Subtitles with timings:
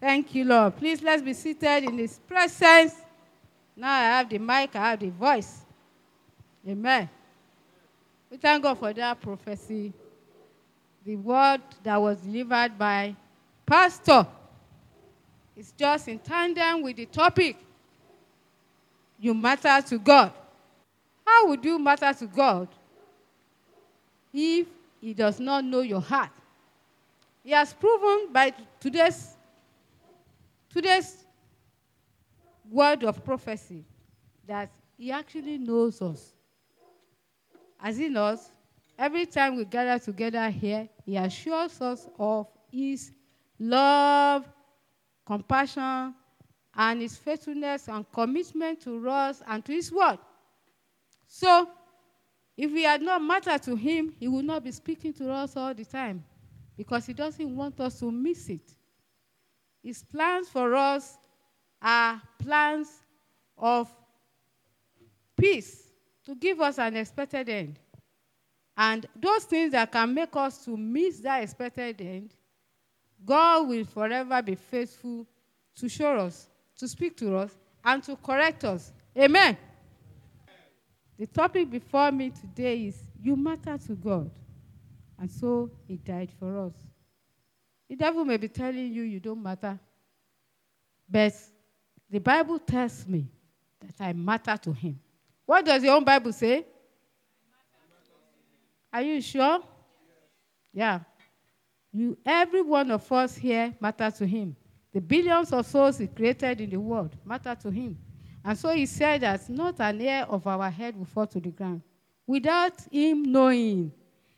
[0.00, 0.76] Thank you, Lord.
[0.76, 2.94] Please let's be seated in His presence.
[3.76, 5.60] Now I have the mic, I have the voice.
[6.68, 7.08] Amen.
[8.30, 9.92] We thank God for that prophecy.
[11.04, 13.16] The word that was delivered by
[13.64, 14.26] Pastor
[15.56, 17.56] is just in tandem with the topic.
[19.18, 20.32] You matter to God.
[21.26, 22.68] How would you matter to God
[24.32, 24.66] if
[25.00, 26.30] He does not know your heart?
[27.42, 29.36] He has proven by today's,
[30.72, 31.24] today's
[32.70, 33.84] word of prophecy
[34.46, 36.32] that He actually knows us.
[37.80, 38.50] As He knows,
[38.98, 43.12] every time we gather together here, He assures us of His
[43.58, 44.48] love,
[45.26, 46.14] compassion,
[46.74, 50.18] and His faithfulness and commitment to us and to His word.
[51.26, 51.68] So,
[52.56, 55.74] if we had not mattered to Him, He would not be speaking to us all
[55.74, 56.24] the time
[56.76, 58.74] because He doesn't want us to miss it.
[59.88, 61.16] His plans for us
[61.80, 62.90] are plans
[63.56, 63.90] of
[65.34, 65.88] peace
[66.26, 67.78] to give us an expected end.
[68.76, 72.34] And those things that can make us to miss that expected end,
[73.24, 75.26] God will forever be faithful
[75.76, 78.92] to show us, to speak to us, and to correct us.
[79.16, 79.56] Amen.
[81.18, 84.30] The topic before me today is You matter to God.
[85.18, 86.74] And so He died for us.
[87.88, 89.78] The devil may be telling you you don't matter,
[91.08, 91.32] but
[92.10, 93.26] the Bible tells me
[93.80, 94.98] that I matter to Him.
[95.46, 96.66] What does your own Bible say?
[98.92, 99.60] Are you sure?
[100.72, 101.00] Yeah.
[101.92, 104.54] You, every one of us here matter to him.
[104.92, 107.98] The billions of souls he created in the world matter to him.
[108.44, 111.50] And so he said that not an hair of our head will fall to the
[111.50, 111.82] ground
[112.26, 113.92] without him knowing.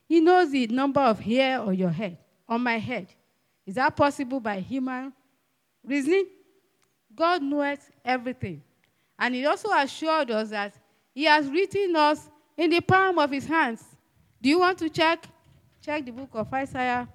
[0.09, 3.09] He knows the number of hair on your head, on my head.
[3.71, 5.13] Is that possible by human
[5.85, 6.27] reasoning?
[7.15, 8.65] God knows everything.
[9.17, 10.75] And he also assured us that
[11.15, 13.85] he has written us in the palm of his hands.
[14.43, 15.25] Do you want to check?
[15.81, 17.09] Check the book of Isaiah,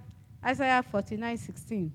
[0.46, 1.92] Isaiah 49 16.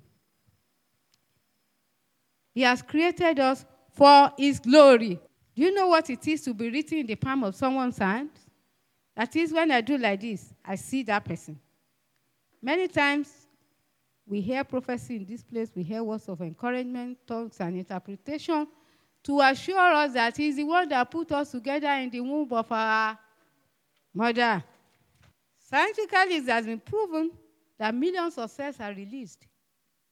[2.53, 5.19] He has created us for his glory.
[5.57, 8.29] Do you know what it is to be written in the palm of someone's hand?
[9.17, 11.59] That is, when I do like this, I see that person.
[12.61, 13.40] Many times,
[14.31, 18.65] we hear prophecy in this place, we hear words of encouragement, tongues, and interpretation
[19.25, 22.71] to assure us that He's the one that put us together in the womb of
[22.71, 23.19] our
[24.15, 24.63] mother.
[25.59, 27.33] Scientifically, it has been proven
[27.77, 29.49] that millions of cells are released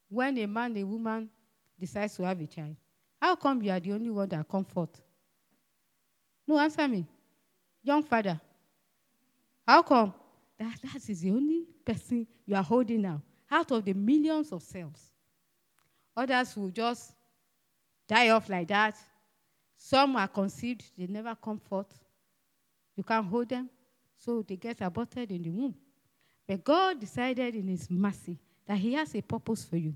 [0.08, 1.30] when a man, a woman
[1.78, 2.74] decides to have a child.
[3.22, 4.90] How come you are the only one that comfort?
[6.44, 7.06] No, answer me.
[7.84, 8.40] Young father.
[9.64, 10.12] How come?
[10.58, 14.62] That, that is the only person you are holding now out of the millions of
[14.62, 15.10] cells.
[16.16, 17.12] Others will just
[18.06, 18.96] die off like that.
[19.76, 21.92] Some are conceived, they never come forth.
[22.96, 23.70] You can't hold them,
[24.16, 25.74] so they get aborted in the womb.
[26.46, 29.94] But God decided in His mercy that He has a purpose for you,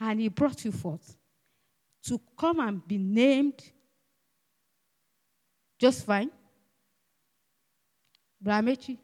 [0.00, 1.16] and He brought you forth
[2.04, 3.62] to come and be named
[5.78, 6.30] just fine.
[8.42, 8.98] Bramechi,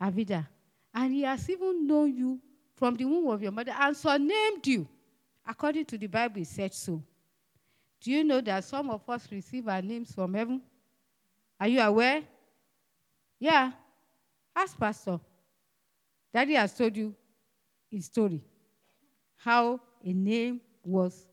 [0.00, 0.46] Avida.
[0.94, 2.40] And he has even known you
[2.76, 4.88] from the womb of your mother and so named you.
[5.46, 7.02] According to the Bible, it said so.
[8.00, 10.60] Do you know that some of us receive our names from heaven?
[11.60, 12.22] Are you aware?
[13.38, 13.72] Yeah.
[14.54, 15.20] Ask Pastor.
[16.32, 17.14] Daddy has told you
[17.90, 18.42] his story.
[19.36, 21.26] How a name was.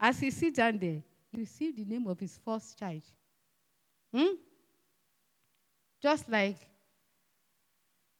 [0.00, 3.02] As he sits down there, he received the name of his first child.
[4.14, 4.34] Hmm?
[6.00, 6.56] Just like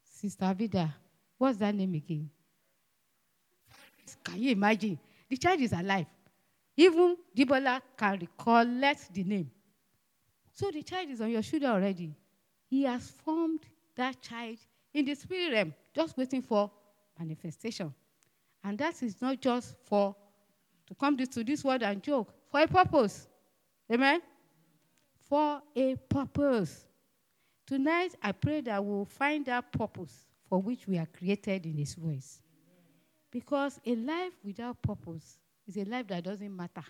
[0.02, 0.94] Sister Vida.
[1.38, 2.28] What's that name again?
[4.22, 4.98] Can you imagine?
[5.28, 6.06] The child is alive.
[6.76, 9.50] Even Debola can recollect the name.
[10.52, 12.14] So the child is on your shoulder already.
[12.68, 13.60] He has formed
[13.96, 14.58] that child
[14.94, 16.70] in the spirit realm, just waiting for
[17.18, 17.92] manifestation.
[18.64, 20.14] And that is not just for
[20.86, 23.28] to come to this world and joke, for a purpose.
[23.92, 24.20] Amen?
[25.28, 26.86] For a purpose.
[27.66, 31.94] Tonight, I pray that we'll find that purpose for which we are created in His
[31.94, 32.40] voice.
[33.30, 36.84] Because a life without purpose is a life that doesn't matter.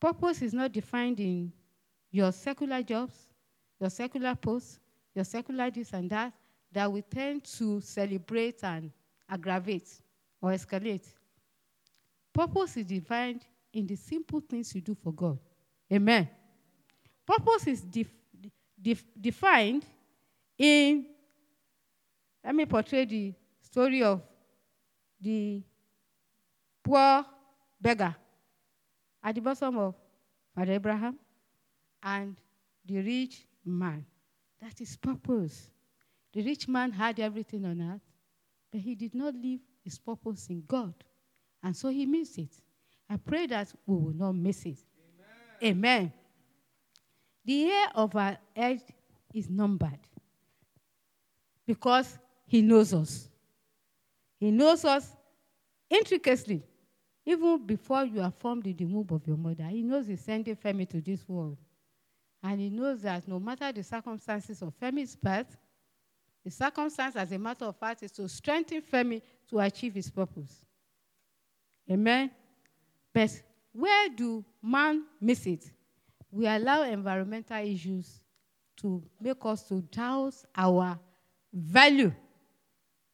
[0.00, 1.52] Purpose is not defined in
[2.10, 3.16] your secular jobs,
[3.80, 4.78] your secular posts,
[5.14, 6.32] your secular this and that,
[6.72, 8.90] that we tend to celebrate and
[9.28, 9.88] aggravate
[10.40, 11.04] or escalate.
[12.32, 15.38] Purpose is defined in the simple things you do for God.
[15.92, 16.28] Amen.
[17.26, 18.14] Purpose is def-
[18.80, 19.84] def- defined
[20.56, 21.06] in,
[22.44, 23.34] let me portray the
[23.70, 24.22] story of
[25.20, 25.62] the
[26.82, 27.24] poor
[27.80, 28.16] beggar
[29.22, 29.94] at the bottom of
[30.54, 31.18] Father Abraham
[32.02, 32.34] and
[32.86, 34.06] the rich man.
[34.62, 35.70] That is purpose.
[36.32, 38.00] The rich man had everything on earth,
[38.72, 40.94] but he did not live his purpose in God.
[41.62, 42.54] And so he missed it.
[43.10, 44.78] I pray that we will not miss it.
[45.62, 45.76] Amen.
[45.76, 46.12] Amen.
[47.44, 48.80] The year of our age
[49.34, 50.00] is numbered
[51.66, 53.28] because he knows us.
[54.38, 55.10] He knows us
[55.90, 56.62] intricately.
[57.24, 60.56] Even before you are formed in the womb of your mother, he knows he's sending
[60.56, 61.58] Femi to this world.
[62.42, 65.56] And he knows that no matter the circumstances of Femi's birth,
[66.44, 69.20] the circumstance, as a matter of fact, is to strengthen Femi
[69.50, 70.62] to achieve his purpose.
[71.90, 72.30] Amen?
[73.12, 73.30] But
[73.72, 75.70] where do man miss it?
[76.30, 78.20] We allow environmental issues
[78.78, 80.98] to make us to doubt our
[81.52, 82.12] value,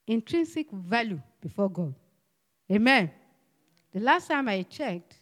[0.07, 1.95] intrinsic value before God.
[2.71, 3.11] Amen.
[3.93, 5.15] The last time I checked,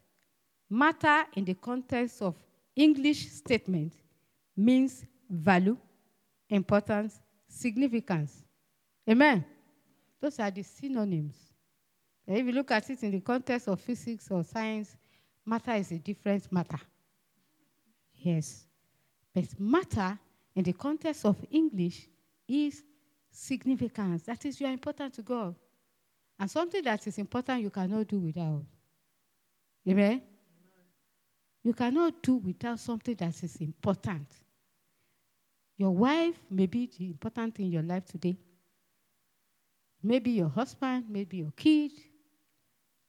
[0.69, 2.34] matter in the context of
[2.75, 3.93] English statement
[4.56, 5.76] means value,
[6.49, 8.44] importance, significance.
[9.08, 9.44] Amen.
[10.20, 11.34] Those are the synonyms.
[12.26, 14.96] And if you look at it in the context of physics or science,
[15.44, 16.81] matter is a different matter.
[18.14, 18.64] Yes.
[19.34, 20.19] But matter
[20.55, 22.08] in the context of English
[22.46, 22.82] is
[23.32, 24.23] significance.
[24.25, 25.55] That is, you are important to God.
[26.38, 28.64] And something that is important you cannot do without.
[29.88, 30.23] Amen?
[31.64, 34.29] You cannot do without something that is important.
[35.76, 38.37] Your wife may be the important thing in your life today.
[40.02, 41.93] Maybe your husband, maybe your kid.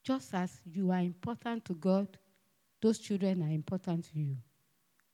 [0.04, 2.08] Just as you are important to God,
[2.82, 4.38] those children are important to you.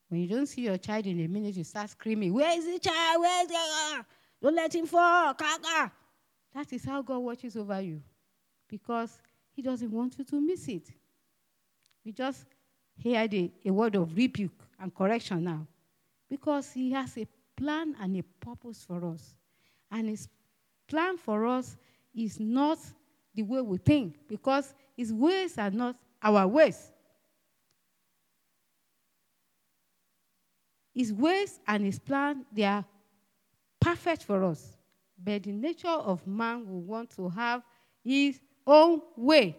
[0.09, 2.79] When you don't see your child in a minute, you start screaming, Where is the
[2.79, 3.21] child?
[3.21, 4.05] Where is the
[4.41, 5.33] Don't let him fall.
[5.33, 5.91] Kaka.
[6.53, 8.01] That is how God watches over you.
[8.67, 9.21] Because
[9.51, 10.89] he doesn't want you to miss it.
[12.05, 12.45] We just
[13.03, 15.67] heard a, a word of rebuke and correction now.
[16.29, 19.35] Because he has a plan and a purpose for us.
[19.91, 20.27] And his
[20.87, 21.77] plan for us
[22.15, 22.79] is not
[23.35, 26.91] the way we think, because his ways are not our ways.
[30.93, 32.83] His ways and his plan, they are
[33.89, 34.77] perfect for us.
[35.21, 37.63] But the nature of man will want to have
[38.03, 39.57] his own way.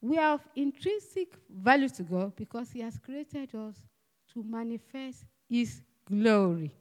[0.00, 3.76] We have intrinsic value to God because he has created us
[4.32, 6.72] to manifest his glory.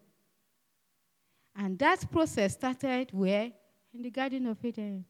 [1.55, 3.51] And that process started where?
[3.93, 5.03] In the Garden of Eden.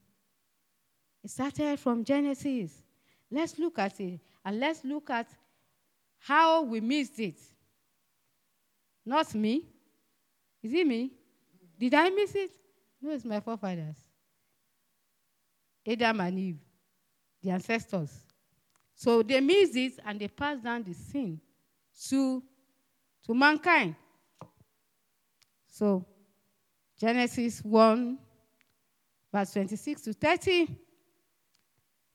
[1.22, 2.82] It started from Genesis.
[3.30, 5.28] Let's look at it and let's look at
[6.18, 7.38] how we missed it.
[9.04, 9.66] Not me.
[10.62, 11.10] Is it me?
[11.78, 12.50] Did I miss it?
[13.00, 13.96] No, it's my forefathers.
[15.86, 16.58] Adam and Eve,
[17.42, 18.12] the ancestors.
[18.94, 21.40] So they missed it and they passed down the sin
[22.08, 22.42] to,
[23.26, 23.96] to mankind.
[25.66, 26.04] So,
[26.98, 28.18] Genesis 1,
[29.32, 30.68] verse 26 to 30.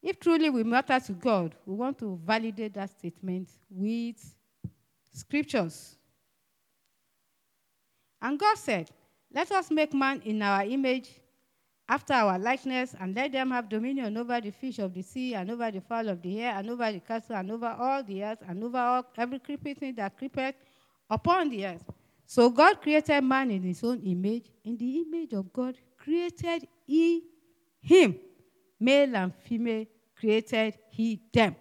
[0.03, 4.35] If truly we matter to God, we want to validate that statement with
[5.11, 5.95] scriptures.
[8.25, 8.89] And God said,
[9.31, 11.11] Let us make man in our image,
[11.87, 15.51] after our likeness, and let them have dominion over the fish of the sea, and
[15.51, 18.39] over the fowl of the air, and over the cattle, and over all the earth,
[18.47, 20.55] and over all, every creeping thing that creepeth
[21.07, 21.83] upon the earth.
[22.25, 24.49] So God created man in his own image.
[24.63, 27.25] In the image of God created he
[27.79, 28.15] him.
[28.79, 31.55] Male and female created he them.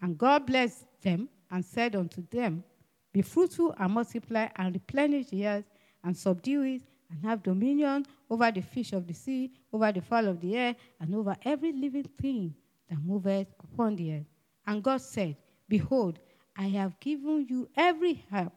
[0.00, 2.64] And God blessed them and said unto them,
[3.12, 5.64] Be fruitful and multiply and replenish the earth
[6.02, 10.28] and subdue it and have dominion over the fish of the sea, over the fowl
[10.28, 12.54] of the air, and over every living thing
[12.88, 14.26] that moveth upon the earth.
[14.66, 15.36] And God said,
[15.68, 16.18] Behold,
[16.56, 18.52] I have given you every herb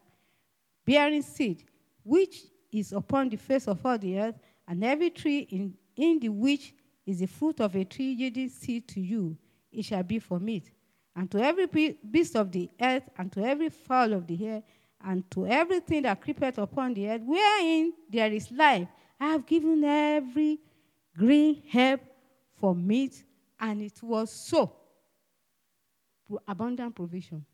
[0.86, 1.64] bearing seed,
[2.04, 4.36] which is upon the face of all the earth,
[4.68, 6.74] and every tree in, in the which
[7.06, 9.38] is the fruit of a tree yielding seed to you,
[9.72, 10.72] it shall be for meat.
[11.16, 11.68] And to every
[12.10, 14.64] beast of the earth, and to every fowl of the air,
[15.04, 18.88] and to everything that creepeth upon the earth, wherein there is life,
[19.20, 20.60] I have given every
[21.18, 22.02] green herb
[22.54, 23.24] for meat,
[23.60, 24.76] and it was so.
[26.48, 27.46] Abundant provision.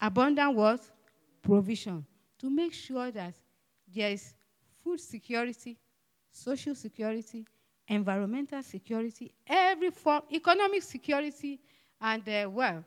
[0.00, 0.80] Abundant what?
[1.46, 2.04] provision
[2.38, 3.34] to make sure that
[3.94, 4.34] there is
[4.82, 5.78] food security,
[6.30, 7.46] social security,
[7.88, 11.60] environmental security, every form, economic security,
[12.00, 12.84] and uh, well,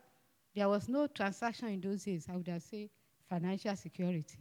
[0.56, 2.28] there was no transaction in those days.
[2.32, 2.90] I would have said
[3.30, 4.40] financial security,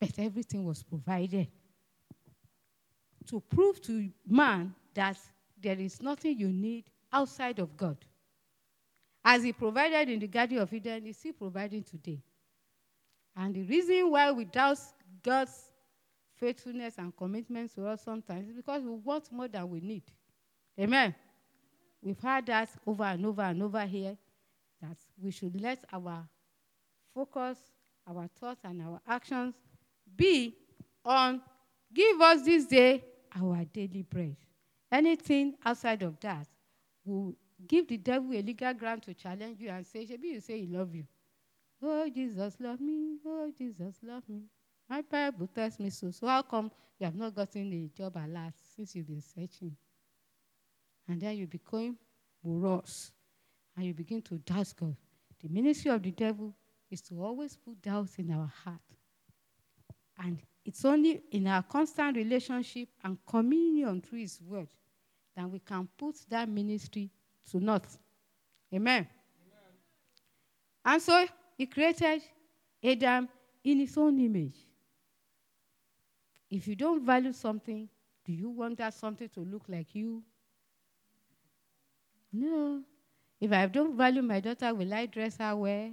[0.00, 1.48] but everything was provided
[3.28, 5.16] to prove to man that
[5.60, 7.96] there is nothing you need outside of God.
[9.24, 12.22] As He provided in the Garden of Eden, He's still providing today.
[13.36, 14.78] And the reason why we doubt
[15.22, 15.70] God's
[16.36, 20.02] faithfulness and commitment to us sometimes is because we want more than we need.
[20.78, 21.14] Amen.
[22.02, 24.16] We've heard that over and over and over here
[24.80, 26.26] that we should let our
[27.14, 27.58] focus,
[28.08, 29.54] our thoughts, and our actions
[30.16, 30.56] be
[31.04, 31.40] on
[31.94, 33.04] give us this day
[33.34, 34.36] our daily bread.
[34.90, 36.46] Anything outside of that
[37.04, 37.34] will
[37.66, 40.66] give the devil a legal ground to challenge you and say, Maybe you say he
[40.66, 41.04] love you.
[41.82, 43.16] Oh, Jesus, love me.
[43.24, 44.42] Oh, Jesus, love me.
[44.88, 46.10] My Bible tells me so.
[46.10, 49.74] So how come you have not gotten a job at last since you've been searching?
[51.08, 51.96] And then you become
[52.44, 53.10] morose
[53.76, 54.96] and you begin to doubt God.
[55.42, 56.54] The ministry of the devil
[56.90, 58.80] is to always put doubts in our heart.
[60.18, 64.68] And it's only in our constant relationship and communion through His word
[65.34, 67.10] that we can put that ministry
[67.50, 67.86] to naught.
[68.72, 69.08] Amen.
[69.08, 69.08] Amen.
[70.84, 72.22] And so He created
[72.84, 73.28] Adam
[73.64, 74.56] in His own image.
[76.50, 77.88] If you don't value something,
[78.24, 80.22] do you want that something to look like you?
[82.32, 82.82] No.
[83.40, 85.90] If I don't value my daughter, will I dress her well?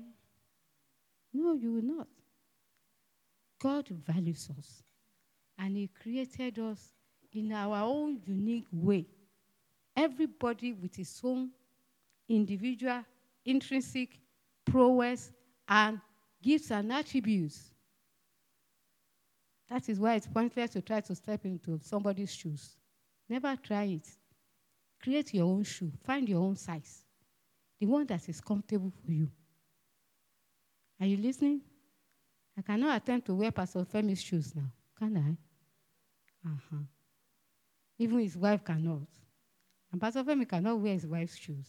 [1.34, 2.08] No, you will not.
[3.60, 4.84] God values us.
[5.58, 6.93] And He created us
[7.34, 9.05] in our own unique way.
[9.96, 11.50] Everybody with his own
[12.27, 13.03] individual,
[13.46, 14.19] intrinsic
[14.65, 15.31] prowess
[15.67, 16.00] and
[16.41, 17.72] gifts and attributes.
[19.69, 22.77] That is why it's pointless to try to step into somebody's shoes.
[23.27, 24.08] Never try it.
[25.01, 27.05] Create your own shoe, find your own size,
[27.79, 29.29] the one that is comfortable for you.
[30.99, 31.61] Are you listening?
[32.57, 36.49] I cannot attempt to wear Pastor Femi's shoes now, can I?
[36.49, 36.83] Uh-huh.
[37.97, 39.07] Even his wife cannot.
[39.91, 41.67] And Pastor Femi cannot wear his wife's shoes.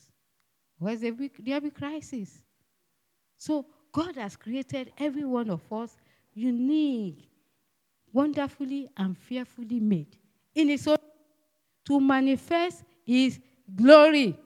[0.79, 2.43] Where's the there be crisis?
[3.37, 5.97] So God has created every one of us
[6.33, 7.29] unique,
[8.13, 10.17] wonderfully and fearfully made
[10.55, 10.99] in His own
[11.87, 13.41] to manifest His
[13.75, 14.39] glory.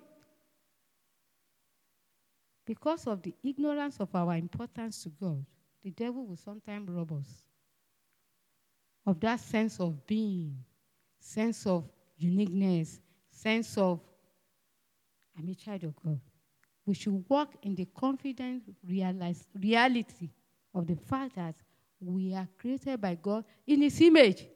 [2.65, 5.45] Because of the ignorance of our importance to God,
[5.83, 7.43] the devil will sometimes rob us
[9.05, 10.57] of that sense of being,
[11.21, 11.85] sense of
[12.17, 14.01] uniqueness, sense of
[15.37, 16.19] I'm a child of God.
[16.87, 20.31] We should walk in the confident realize, reality
[20.75, 21.55] of the fact that
[22.01, 24.47] we are created by God in His image.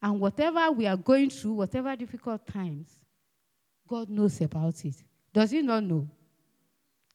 [0.00, 2.88] And whatever we are going through, whatever difficult times,
[3.88, 4.94] God knows about it.
[5.32, 6.08] Does He not know?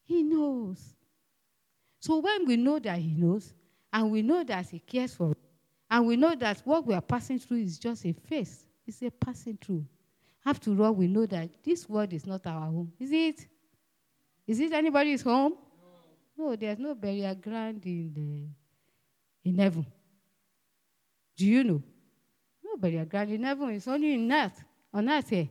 [0.03, 0.79] He knows.
[1.99, 3.53] So when we know that He knows,
[3.91, 5.37] and we know that He cares for us,
[5.89, 9.11] and we know that what we are passing through is just a phase, it's a
[9.11, 9.85] passing through.
[10.45, 12.91] After all, we know that this world is not our home.
[12.99, 13.47] Is it?
[14.45, 15.53] Is it anybody's home?
[16.37, 19.85] No, no there's no burial ground in, the, in heaven.
[21.37, 21.83] Do you know?
[22.73, 23.69] No burial ground in heaven.
[23.69, 25.47] It's only in earth, on earth here.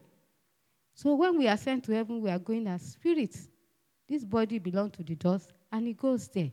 [0.92, 3.48] So when we ascend to heaven, we are going as spirits.
[4.08, 6.50] This body belongs to the dust, and it goes there.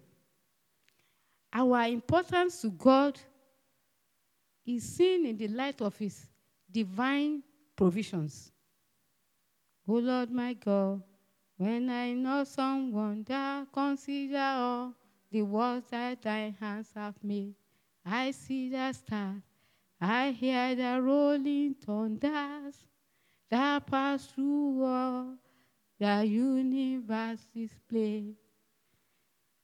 [1.52, 3.20] Our importance to God
[4.64, 6.28] is seen in the light of His
[6.72, 7.42] divine
[7.76, 8.52] provisions.
[9.88, 11.02] Oh Lord my God,
[11.58, 14.94] when I know someone that consider all
[15.32, 17.56] the works that thy hands have made,
[18.06, 19.42] I see the stars,
[20.02, 22.76] I hear the rolling thunders
[23.50, 25.36] that pass through all
[26.00, 28.34] the universe display.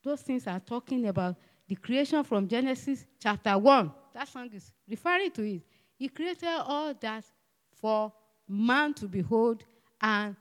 [0.03, 1.35] Those things are talking about
[1.67, 3.91] the creation from Genesis chapter 1.
[4.13, 5.61] That song is referring to it.
[5.97, 7.23] He created all that
[7.79, 8.11] for
[8.47, 9.63] man to behold
[10.01, 10.35] and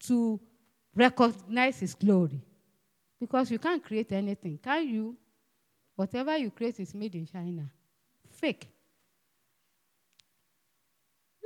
[0.00, 0.40] to
[0.94, 2.42] recognize his glory.
[3.20, 5.16] Because you can't create anything, can you?
[5.96, 7.68] Whatever you create is made in China.
[8.30, 8.68] Fake.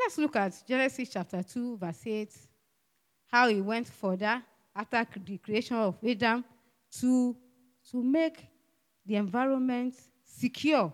[0.04, 2.30] Let's look at Genesis chapter 2, verse 8,
[3.28, 4.42] how he went further
[4.74, 6.44] after the creation of Adam
[6.98, 7.36] to,
[7.90, 8.44] to make
[9.06, 9.94] the environment
[10.24, 10.92] secure.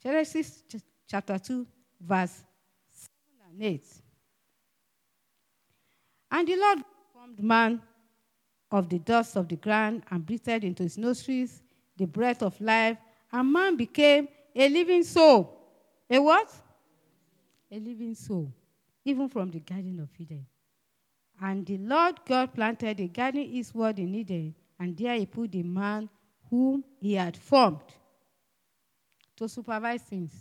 [0.00, 0.76] Genesis ch-
[1.08, 1.66] chapter 2,
[2.00, 2.44] verse
[2.92, 3.10] 7
[3.50, 3.84] and 8.
[6.30, 6.78] And the Lord
[7.12, 7.82] formed man
[8.70, 11.60] of the dust of the ground and breathed into his nostrils
[11.96, 12.98] the breath of life,
[13.32, 15.52] and man became a living soul.
[16.08, 16.52] A what?
[17.76, 18.50] A living soul,
[19.04, 20.46] even from the Garden of Eden.
[21.38, 25.62] And the Lord God planted a garden eastward in Eden, and there he put the
[25.62, 26.08] man
[26.48, 27.82] whom he had formed
[29.36, 30.32] to supervise things,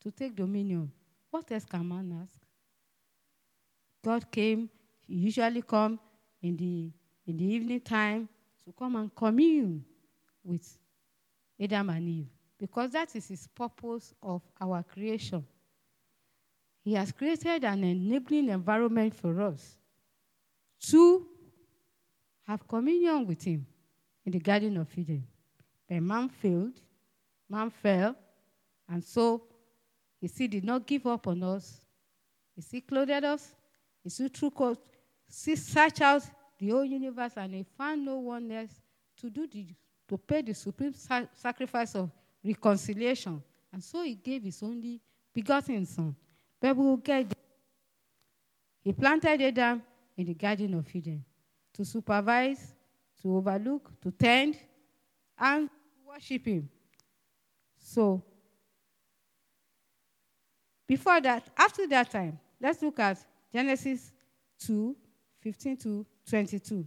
[0.00, 0.90] to take dominion.
[1.30, 2.40] What else can man ask?
[4.02, 4.70] God came,
[5.06, 6.00] he usually come
[6.40, 6.90] in the,
[7.26, 8.26] in the evening time
[8.64, 9.84] to come and commune
[10.42, 10.78] with
[11.60, 12.28] Adam and Eve
[12.58, 15.44] because that is his purpose of our creation.
[16.84, 19.78] He has created an enabling environment for us
[20.90, 21.26] to
[22.46, 23.66] have communion with him
[24.26, 25.26] in the Garden of Eden.
[25.88, 26.78] But man failed,
[27.48, 28.14] man fell,
[28.86, 29.44] and so
[30.20, 31.80] he still did not give up on us.
[32.54, 33.54] He still clothed us.
[34.02, 34.76] He still took us,
[35.26, 36.22] still searched out
[36.58, 38.82] the whole universe, and he found no one else
[39.16, 39.66] to do the,
[40.06, 42.10] to pay the supreme sa- sacrifice of
[42.44, 43.42] reconciliation.
[43.72, 45.00] And so he gave his only
[45.32, 46.14] begotten son.
[46.64, 47.36] But we will get there.
[48.80, 49.82] He planted Adam
[50.16, 51.22] in the Garden of Eden
[51.74, 52.72] to supervise,
[53.20, 54.56] to overlook, to tend,
[55.38, 55.68] and
[56.08, 56.70] worship him.
[57.76, 58.24] So,
[60.88, 63.18] before that, after that time, let's look at
[63.52, 64.10] Genesis
[64.60, 64.96] 2
[65.42, 66.86] 15 to 22.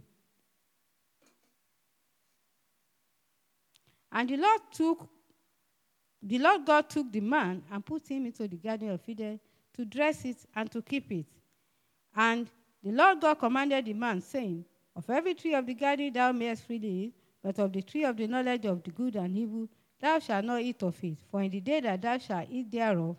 [4.10, 5.08] And the Lord took,
[6.20, 9.38] the Lord God took the man and put him into the Garden of Eden
[9.78, 11.26] to dress it and to keep it.
[12.16, 12.48] And
[12.82, 14.64] the Lord God commanded the man, saying,
[14.96, 18.16] Of every tree of the garden thou mayest freely eat, but of the tree of
[18.16, 19.68] the knowledge of the good and evil
[20.00, 21.16] thou shalt not eat of it.
[21.30, 23.16] For in the day that thou shalt eat thereof,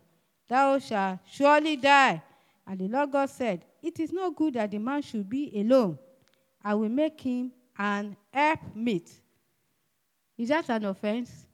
[0.49, 2.21] thou shalt surely die.
[2.67, 5.97] And the Lord God said, It is not good that the man should be alone.
[6.61, 9.09] I will make him an helpmeet.
[10.37, 11.47] Is that an offense?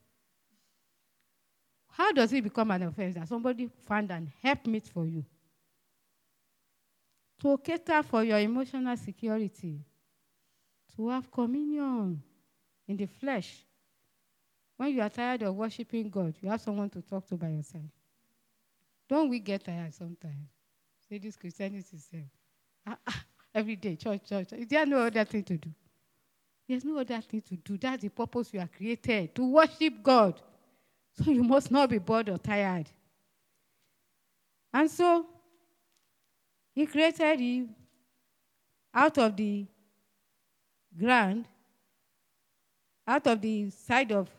[1.95, 5.23] How does it become an offense that somebody found an helpmeet for you?
[7.41, 9.79] To cater for your emotional security,
[10.97, 12.21] to have communion
[12.85, 13.63] in the flesh.
[14.75, 17.63] When you are tired of worshiping God, you have someone to talk to by your
[17.63, 17.89] side.
[19.07, 20.49] Don't we get tired sometimes?
[21.07, 22.09] Say this Christianity is
[22.85, 23.23] ah, ah,
[23.53, 24.51] every day, church, church.
[24.51, 25.69] Is there no other thing to do?
[26.67, 27.77] There's no other thing to do.
[27.77, 30.41] That's the purpose you are created to worship God.
[31.23, 32.89] So you must not be bored or tired.
[34.73, 35.25] And so
[36.73, 37.69] he created Eve
[38.93, 39.65] out of the
[40.97, 41.45] ground,
[43.07, 44.29] out of the side of.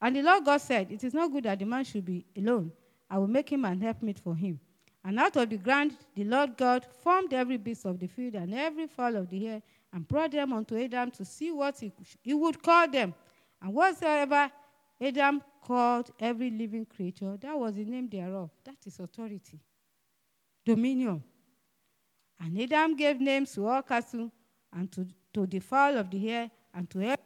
[0.00, 2.72] And the Lord God said, It is not good that the man should be alone.
[3.08, 4.58] I will make him an helpmeet for him.
[5.04, 8.52] And out of the ground the Lord God formed every beast of the field and
[8.52, 12.34] every fowl of the air and brought them unto Adam to see what he, he
[12.34, 13.14] would call them.
[13.62, 14.50] And whatsoever
[15.00, 18.50] Adam called every living creature, that was the name thereof.
[18.64, 19.60] That is authority,
[20.64, 21.22] dominion.
[22.40, 24.30] And Adam gave names to all cattle
[24.72, 27.24] and to, to the fowl of the air and to every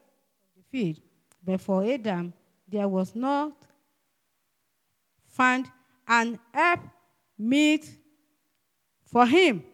[0.56, 1.00] the field.
[1.44, 2.32] But for Adam
[2.68, 3.52] there was not
[5.28, 5.70] found
[6.08, 6.80] an help
[7.38, 7.90] meet
[9.04, 9.64] for him.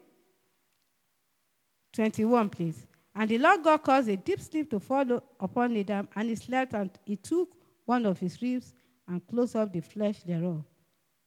[1.93, 2.87] 21, please.
[3.15, 6.75] And the Lord God caused a deep sleep to fall upon Adam, and he slept,
[6.75, 7.58] and he took
[7.89, 8.75] one of his ribs
[9.09, 10.63] and closed up the flesh thereof.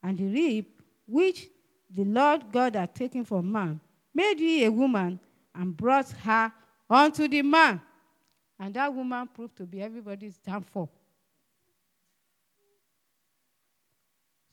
[0.03, 0.65] And the rib
[1.07, 1.47] which
[1.89, 3.79] the Lord God had taken from man
[4.13, 5.19] made he a woman
[5.55, 6.53] and brought her
[6.87, 7.81] unto the man.
[8.59, 10.91] And that woman proved to be everybody's downfall.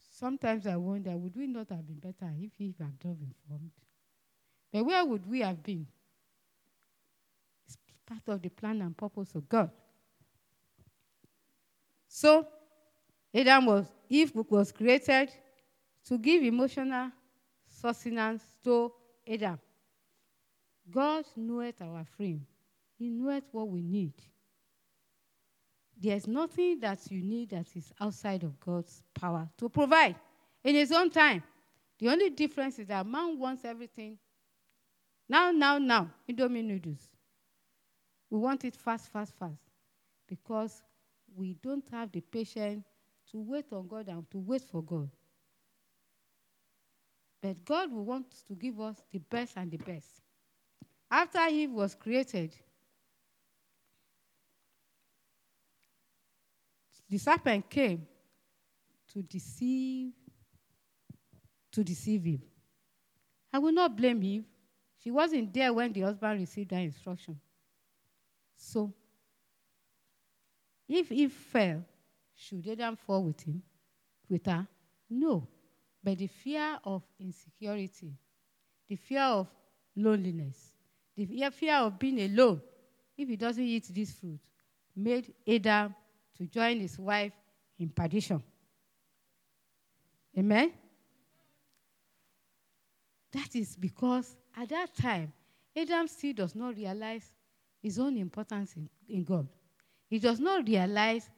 [0.09, 3.71] Sometimes I wonder, would we not have been better if Eve had not been formed?
[4.73, 5.85] But where would we have been?
[7.67, 9.69] It's part of the plan and purpose of God.
[12.09, 12.45] So,
[13.33, 15.29] Adam was, Eve was created
[16.05, 17.11] to give emotional
[17.65, 18.91] sustenance to
[19.31, 19.59] Adam.
[20.91, 22.45] God knoweth our frame.
[22.97, 24.13] He knoweth what we need.
[25.97, 30.15] There's nothing that you need that is outside of God's power to provide
[30.63, 31.43] in His own time.
[31.99, 34.17] The only difference is that man wants everything
[35.29, 36.09] now, now, now.
[36.27, 37.07] Indomie noodles.
[38.31, 39.61] We want it fast, fast, fast.
[40.27, 40.81] Because
[41.39, 42.85] we don't have the patience
[43.31, 45.09] to wait on God and to wait for God.
[47.41, 50.21] But God will want to give us the best and the best.
[51.09, 52.53] After Eve was created,
[57.09, 58.05] the serpent came
[59.13, 60.11] to deceive
[61.71, 62.41] to deceive him.
[63.53, 64.43] I will not blame Eve.
[65.01, 67.39] She wasn't there when the husband received that instruction.
[68.57, 68.93] So,
[70.89, 71.85] if Eve fell,
[72.35, 73.61] should Adam fall with him,
[74.27, 74.67] with her?
[75.09, 75.47] No.
[76.03, 78.13] But the fear of insecurity,
[78.87, 79.47] the fear of
[79.95, 80.73] loneliness,
[81.15, 82.61] the fear of being alone,
[83.17, 84.39] if he doesn't eat this fruit,
[84.95, 85.93] made Adam
[86.37, 87.33] to join his wife
[87.77, 88.41] in perdition.
[90.37, 90.71] Amen?
[93.31, 95.33] That is because at that time,
[95.75, 97.29] Adam still does not realize
[97.81, 99.47] his own importance in, in God.
[100.09, 101.29] He does not realize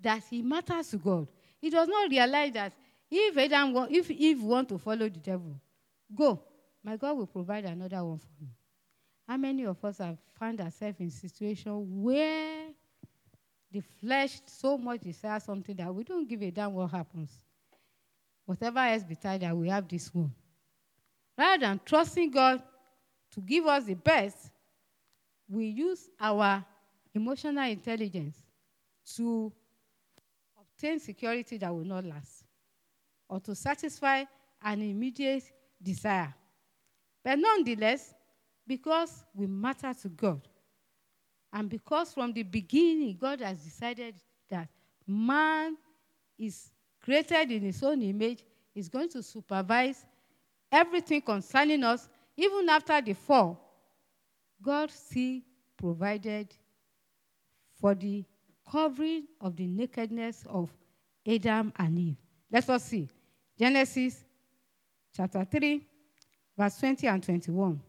[0.00, 1.26] that he matters to God.
[1.60, 2.72] He does not realize that
[3.10, 5.60] if Adam, if Eve want to follow the devil,
[6.14, 6.42] go.
[6.84, 8.48] My God will provide another one for me.
[9.26, 12.68] How many of us have found ourselves in situation where
[13.70, 17.30] the flesh so much desires something that we don't give a damn what happens?
[18.46, 20.32] Whatever else betide that we have this one.
[21.36, 22.62] Rather than trusting God
[23.32, 24.50] to give us the best,
[25.48, 26.64] we use our
[27.18, 28.36] emotional intelligence
[29.16, 29.52] to
[30.60, 32.44] obtain security that will not last
[33.28, 34.24] or to satisfy
[34.62, 35.42] an immediate
[35.82, 36.32] desire.
[37.24, 38.14] But nonetheless,
[38.66, 40.46] because we matter to God,
[41.52, 44.14] and because from the beginning God has decided
[44.48, 44.68] that
[45.06, 45.76] man
[46.38, 46.70] is
[47.02, 50.04] created in his own image, is going to supervise
[50.70, 53.58] everything concerning us, even after the fall,
[54.62, 55.40] God still
[55.76, 56.54] provided
[57.80, 58.24] for the
[58.70, 60.70] covering of the nakedness of
[61.26, 62.16] Adam and Eve.
[62.50, 63.08] Let us see.
[63.58, 64.24] Genesis
[65.14, 65.84] chapter 3,
[66.56, 67.80] verse 20 and 21.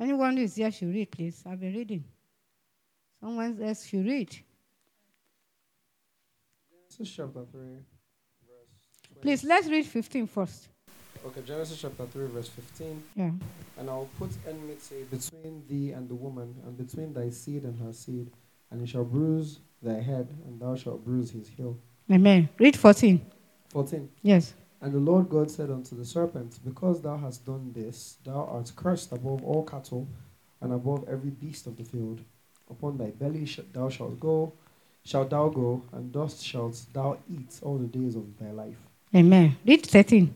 [0.00, 1.42] Anyone who is here should read, please.
[1.46, 2.04] I've been reading.
[3.20, 4.30] Someone else should read.
[6.70, 10.68] Genesis chapter 3, verse Please, let's read 15 first.
[11.26, 13.02] Okay, Genesis chapter 3, verse 15.
[13.16, 13.30] Yeah.
[13.78, 17.92] And I'll put enmity between thee and the woman, and between thy seed and her
[17.92, 18.30] seed,
[18.70, 21.78] and he shall bruise thy head, and thou shalt bruise his heel.
[22.12, 22.48] Amen.
[22.58, 23.24] Read 14.
[23.70, 24.08] 14.
[24.22, 24.52] Yes.
[24.82, 28.70] And the Lord God said unto the serpent, Because thou hast done this, thou art
[28.76, 30.06] cursed above all cattle,
[30.60, 32.20] and above every beast of the field.
[32.70, 34.52] Upon thy belly sh- thou shalt go,
[35.04, 38.76] shalt thou go, and dust shalt thou eat all the days of thy life.
[39.14, 39.56] Amen.
[39.66, 40.34] Read 13.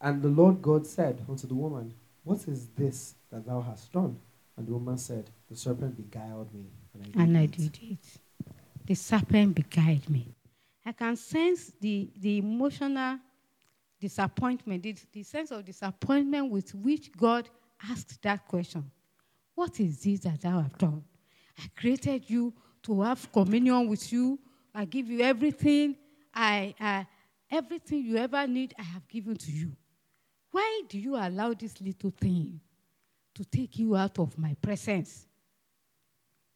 [0.00, 1.92] And the Lord God said unto the woman,
[2.24, 4.18] What is this that thou hast done?
[4.56, 7.78] And the woman said, The serpent beguiled me, and I did, And I it." did
[7.82, 7.98] it.
[8.86, 10.34] The serpent beguiled me.
[10.84, 13.18] I can sense the, the emotional
[14.00, 17.48] disappointment, the, the sense of disappointment with which God
[17.88, 18.90] asked that question.
[19.54, 21.04] What is this that thou have done?
[21.58, 24.38] I created you to have communion with you.
[24.74, 25.96] I give you everything.
[26.32, 27.06] I, I
[27.50, 29.72] everything you ever need, I have given to you.
[30.50, 32.60] Why do you allow this little thing
[33.34, 35.26] to take you out of my presence?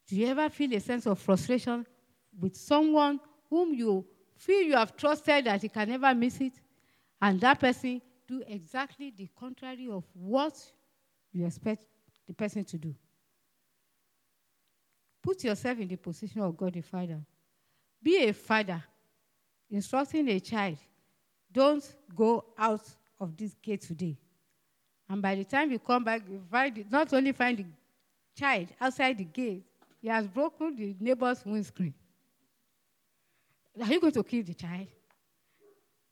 [0.07, 1.87] Do you ever feel a sense of frustration
[2.39, 4.05] with someone whom you
[4.37, 6.55] feel you have trusted that he can never miss it,
[7.23, 10.61] and that person do exactly the contrary of what
[11.33, 11.87] you expect
[12.27, 12.95] the person to do?
[15.23, 17.21] Put yourself in the position of God the Father.
[18.03, 18.83] Be a father
[19.71, 20.77] instructing a child,
[21.51, 22.83] don't go out
[23.21, 24.17] of this gate today.
[25.09, 27.67] And by the time you come back, you find it, not only find the
[28.39, 29.65] child outside the gate,
[30.01, 31.95] he has broken the neighbor's windscreen.
[33.81, 34.87] Are you going to kill the child?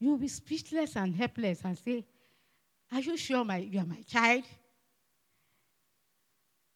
[0.01, 2.05] You will be speechless and helpless and say,
[2.91, 4.45] Are you sure my, you are my child?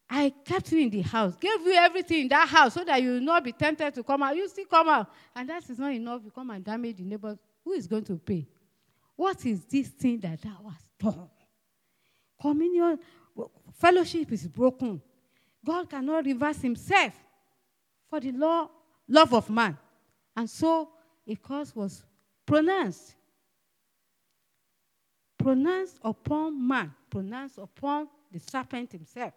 [0.09, 3.15] I kept you in the house, gave you everything in that house so that you
[3.15, 4.37] will not be tempted to come out.
[4.37, 5.11] You still come out.
[5.35, 6.23] And that is not enough.
[6.25, 7.37] You come and damage the neighbor.
[7.65, 8.47] Who is going to pay?
[9.17, 11.31] What is this thing that thou hast done?
[12.41, 12.99] Communion,
[13.73, 15.01] fellowship is broken.
[15.65, 17.15] God cannot reverse himself
[18.09, 18.69] for the law,
[19.09, 19.77] love of man.
[20.37, 20.91] And so
[21.27, 22.05] a curse was
[22.45, 23.15] pronounced.
[25.39, 29.33] Pronounced upon man, pronounced upon the serpent himself.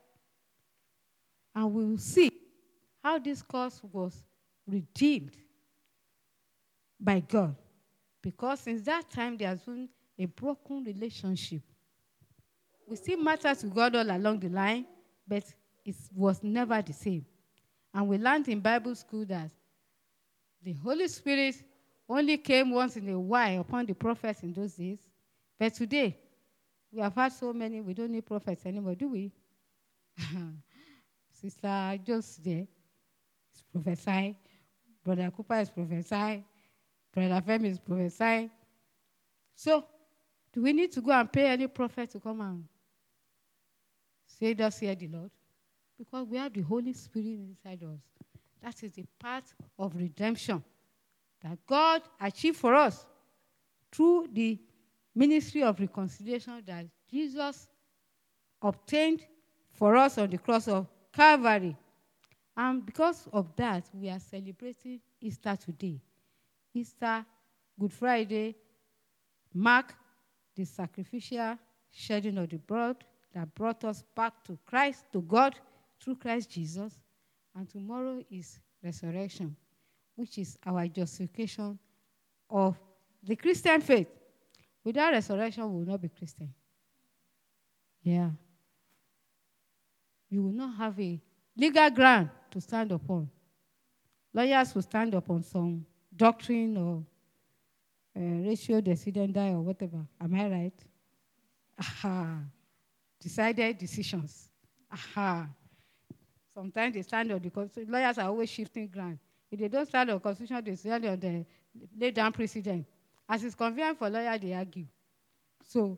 [1.55, 2.31] And we will see
[3.03, 4.23] how this curse was
[4.67, 5.35] redeemed
[6.99, 7.55] by God.
[8.21, 11.61] Because since that time, there has been a broken relationship.
[12.87, 14.85] We still matter to God all along the line,
[15.27, 15.43] but
[15.85, 17.25] it was never the same.
[17.93, 19.51] And we learned in Bible school that
[20.61, 21.55] the Holy Spirit
[22.07, 24.99] only came once in a while upon the prophets in those days.
[25.57, 26.17] But today,
[26.91, 29.31] we have had so many, we don't need prophets anymore, do we?
[31.31, 32.67] Sister just is
[33.71, 34.35] prophesying.
[35.03, 36.43] Brother Cooper is prophesying.
[37.13, 38.49] Brother Femi is prophesying.
[39.55, 39.85] So,
[40.53, 42.63] do we need to go and pay any prophet to come and
[44.25, 45.31] say, Thus hear the Lord?
[45.97, 47.99] Because we have the Holy Spirit inside us.
[48.61, 49.43] That is the part
[49.77, 50.63] of redemption
[51.41, 53.05] that God achieved for us
[53.91, 54.59] through the
[55.15, 57.67] ministry of reconciliation that Jesus
[58.61, 59.25] obtained
[59.71, 61.75] for us on the cross of Calvary.
[62.55, 66.01] And because of that, we are celebrating Easter today.
[66.73, 67.25] Easter,
[67.79, 68.55] Good Friday,
[69.53, 69.93] mark
[70.55, 71.57] the sacrificial
[71.91, 72.97] shedding of the blood
[73.33, 75.55] that brought us back to Christ, to God,
[76.01, 76.93] through Christ Jesus.
[77.55, 79.55] And tomorrow is resurrection,
[80.15, 81.79] which is our justification
[82.49, 82.77] of
[83.23, 84.07] the Christian faith.
[84.83, 86.53] Without resurrection, we will not be Christian.
[88.01, 88.31] Yeah.
[90.29, 91.19] You will not have a
[91.57, 93.29] legal ground to stand upon.
[94.33, 95.85] Lawyers will stand upon some
[96.19, 97.03] doctrine or
[98.15, 100.05] uh, ratio decidendi or whatever.
[100.21, 100.79] Am I right?
[101.79, 102.39] Aha.
[103.19, 104.49] Decided decisions.
[104.91, 105.47] Aha.
[106.53, 107.91] Sometimes they stand on the constitution.
[107.91, 109.17] Lawyers are always shifting ground.
[109.49, 111.45] If they don't stand on the constitution, they stand on the
[111.97, 112.85] lay down precedent.
[113.27, 114.85] As it's convenient for lawyers, they argue.
[115.63, 115.97] So,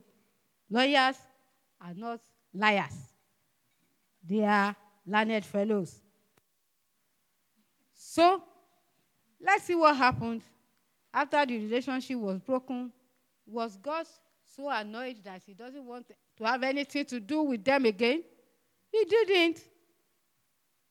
[0.70, 1.16] lawyers
[1.80, 2.20] are not
[2.54, 2.94] liars.
[4.24, 6.00] They are learned fellows.
[7.94, 8.42] So,
[9.42, 10.42] let's see what happened
[11.12, 12.92] after the relationship was broken.
[13.46, 14.06] Was God
[14.56, 16.06] so annoyed that he doesn't want
[16.38, 18.22] to have anything to do with them again?
[18.90, 19.60] He didn't.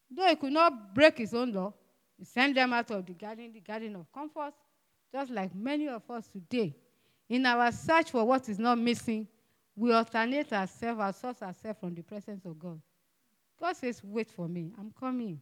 [0.10, 1.74] Though he could not break his own law,
[2.18, 4.54] he sent them out of the garden, the garden of comfort,
[5.12, 6.76] just like many of us today.
[7.30, 9.28] In our search for what is not missing,
[9.76, 12.82] we alternate ourselves, ourselves, ourselves from the presence of God.
[13.60, 14.74] God says, Wait for me.
[14.78, 15.40] I'm coming.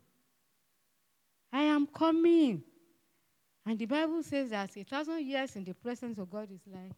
[1.52, 2.62] I am coming.
[3.70, 6.92] And the Bible says that a thousand years in the presence of God is like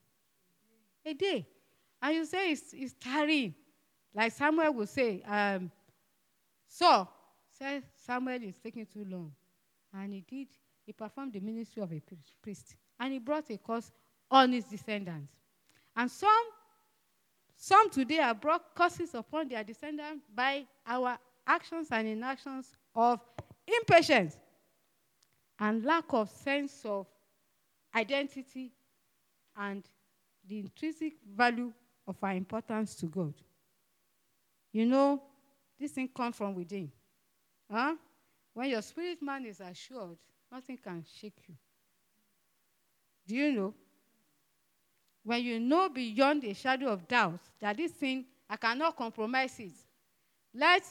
[1.05, 1.45] a day.
[2.01, 2.95] And you say it's, it's.
[4.15, 5.69] Like Samuel will say, um,
[6.69, 7.09] so,
[7.59, 9.33] said Samuel is taking too long.
[9.93, 10.47] And he did,
[10.85, 12.01] he performed the ministry of a
[12.41, 12.77] priest.
[12.97, 13.91] And he brought a curse
[14.29, 15.33] on his descendants.
[15.97, 16.45] And some
[17.57, 23.19] some today have brought curses upon their descendants by our actions and inactions of
[23.67, 24.37] impatience
[25.61, 27.07] and lack of sense of
[27.95, 28.73] identity
[29.55, 29.85] and
[30.45, 31.71] the intrinsic value
[32.05, 33.33] of our importance to God.
[34.73, 35.21] You know,
[35.79, 36.91] this thing comes from within.
[37.71, 37.95] Huh?
[38.53, 40.17] When your spirit man is assured,
[40.51, 41.55] nothing can shake you.
[43.25, 43.73] Do you know?
[45.23, 49.71] when you know beyond a shadow of doubt that this thing, I cannot compromise it,
[50.53, 50.83] let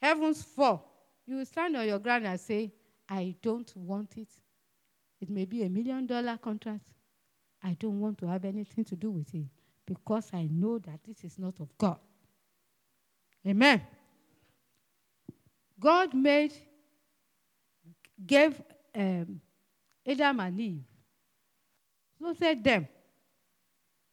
[0.00, 0.84] heavens fall.
[1.26, 2.72] You will stand on your ground and say,
[3.08, 4.28] I don't want it.
[5.20, 6.88] It may be a million dollar contract.
[7.62, 9.46] I don't want to have anything to do with it
[9.86, 11.98] because I know that this is not of God.
[13.46, 13.82] Amen.
[15.80, 16.52] God made,
[18.24, 18.60] gave
[18.94, 19.40] um,
[20.06, 20.84] Adam and Eve,
[22.38, 22.86] said them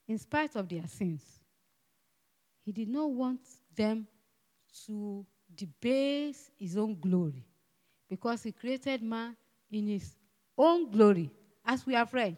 [0.07, 1.23] in spite of their sins.
[2.63, 3.41] He did not want
[3.75, 4.07] them
[4.85, 7.45] to debase his own glory
[8.09, 9.35] because he created man
[9.71, 10.15] in his
[10.57, 11.31] own glory,
[11.65, 12.37] as we have read.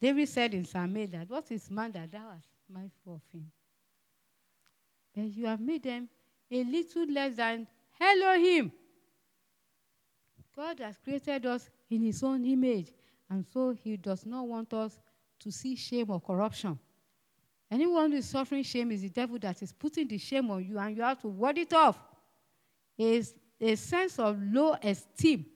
[0.00, 3.50] David said in Psalm 8 that, What is man that thou hast mindful of him?
[5.14, 6.08] But you have made them
[6.50, 7.66] a little less than
[8.00, 8.72] Elohim.
[10.56, 12.92] God has created us in his own image.
[13.28, 14.98] And so he does not want us
[15.40, 16.78] to see shame or corruption.
[17.70, 20.78] Anyone who is suffering shame is the devil that is putting the shame on you,
[20.78, 21.96] and you have to ward it off.
[23.00, 25.46] Is a sense of low esteem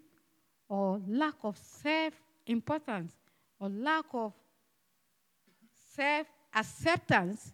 [0.67, 2.15] or lack of self
[2.47, 3.13] importance
[3.61, 4.33] or lack of
[5.95, 7.53] self acceptance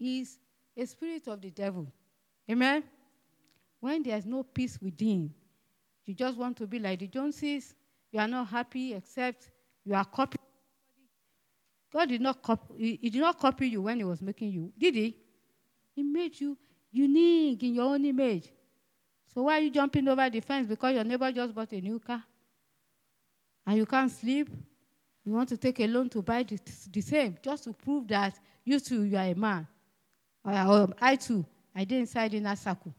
[0.00, 0.36] is
[0.76, 1.86] a spirit of the devil.
[2.50, 2.82] Amen?
[3.78, 5.32] When there's no peace within,
[6.06, 7.76] you just want to be like the Joneses,
[8.10, 9.48] you are not happy except
[9.84, 10.44] you are copying.
[11.92, 14.96] God did not copy, he did not copy you when he was making you, did
[14.96, 15.16] he?
[15.94, 16.58] He made you
[16.90, 18.50] unique in your own image.
[19.34, 21.98] So why are you jumping over the fence because your neighbor just bought a new
[22.00, 22.22] car?
[23.66, 24.48] And you can't sleep?
[25.24, 26.58] You want to take a loan to buy the,
[26.90, 29.66] the same just to prove that you too, you are a man.
[30.44, 32.94] Or um, I too, I did inside in that circle.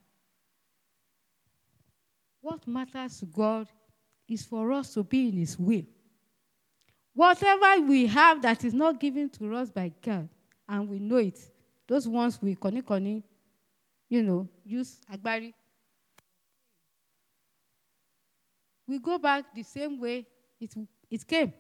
[2.42, 3.68] What matters to God
[4.28, 5.84] is for us to be in His will.
[7.14, 10.30] Whatever we have that is not given to us by God,
[10.70, 11.40] and we know it,
[11.88, 13.24] those ones we koni koni,
[14.10, 15.54] you know, use agbari.
[18.92, 20.28] We go back the same way
[20.60, 20.74] it,
[21.10, 21.54] it came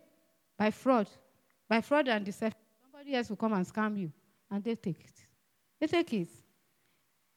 [0.57, 1.07] by fraud,
[1.69, 2.59] by fraud and deception.
[2.81, 4.11] Somebody else will come and scam you,
[4.49, 5.13] and they take it.
[5.79, 6.27] They take it.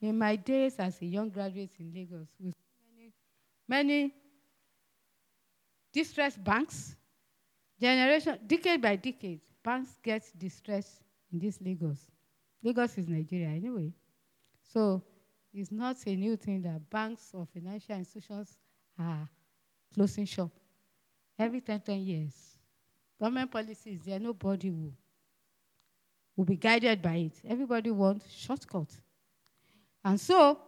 [0.00, 2.54] In my days as a young graduate in Lagos, with
[2.92, 3.12] many,
[3.68, 4.14] many
[5.92, 6.96] distressed banks.
[7.80, 12.04] Generation, decade by decade, banks get distressed in this Lagos.
[12.64, 13.92] Lagos is Nigeria anyway.
[14.72, 15.04] So
[15.52, 18.56] it's not a new thing that banks or financial institutions
[18.98, 19.28] are
[19.94, 20.50] closing shop
[21.38, 22.34] every 10, 10 years.
[23.20, 24.92] government policies, there, nobody will,
[26.36, 27.32] will be guided by it.
[27.48, 28.90] Everybody wants shortcut.
[30.04, 30.58] And so,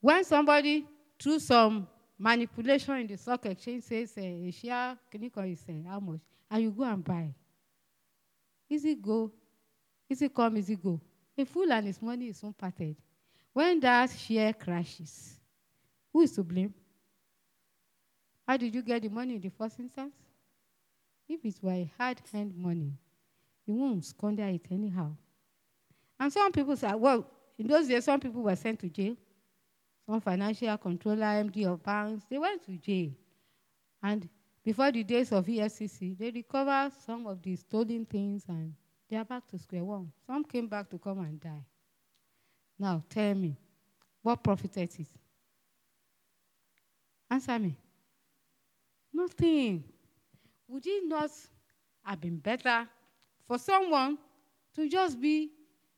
[0.00, 0.86] when somebody,
[1.18, 1.86] through some
[2.18, 6.00] manipulation in the stock exchange, says uh, a share, can you call it, uh, how
[6.00, 6.20] much?
[6.50, 7.34] And you go and buy.
[8.68, 9.30] Easy go,
[10.08, 11.00] easy come, easy go.
[11.36, 12.96] A fool and his money is soon parted.
[13.52, 15.38] When that share crashes,
[16.12, 16.74] who is to blame?
[18.50, 20.12] How did you get the money in the first instance?
[21.28, 22.94] If it were hard hand money,
[23.64, 25.12] you won't squander it anyhow.
[26.18, 27.24] And some people say, well,
[27.56, 29.14] in those days, some people were sent to jail.
[30.04, 33.12] Some financial controller, MD of banks, they went to jail.
[34.02, 34.28] And
[34.64, 38.74] before the days of EFCC, they recovered some of the stolen things and
[39.08, 40.10] they are back to square one.
[40.26, 41.66] Some came back to come and die.
[42.76, 43.56] Now, tell me,
[44.22, 45.06] what profited it?
[47.30, 47.76] Answer me.
[49.12, 49.84] Nothing.
[50.68, 51.30] Would it not
[52.02, 52.88] have been better
[53.46, 54.18] for someone
[54.74, 55.50] to just be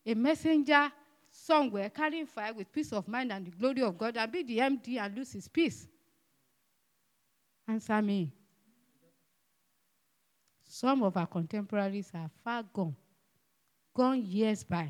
[0.05, 0.91] a messenger
[1.29, 4.57] somewhere carrying fire with peace of mind and the glory of God and be the
[4.59, 5.87] MD and lose his peace?
[7.67, 8.31] Answer me.
[10.67, 12.95] Some of our contemporaries are far gone,
[13.93, 14.89] gone years by.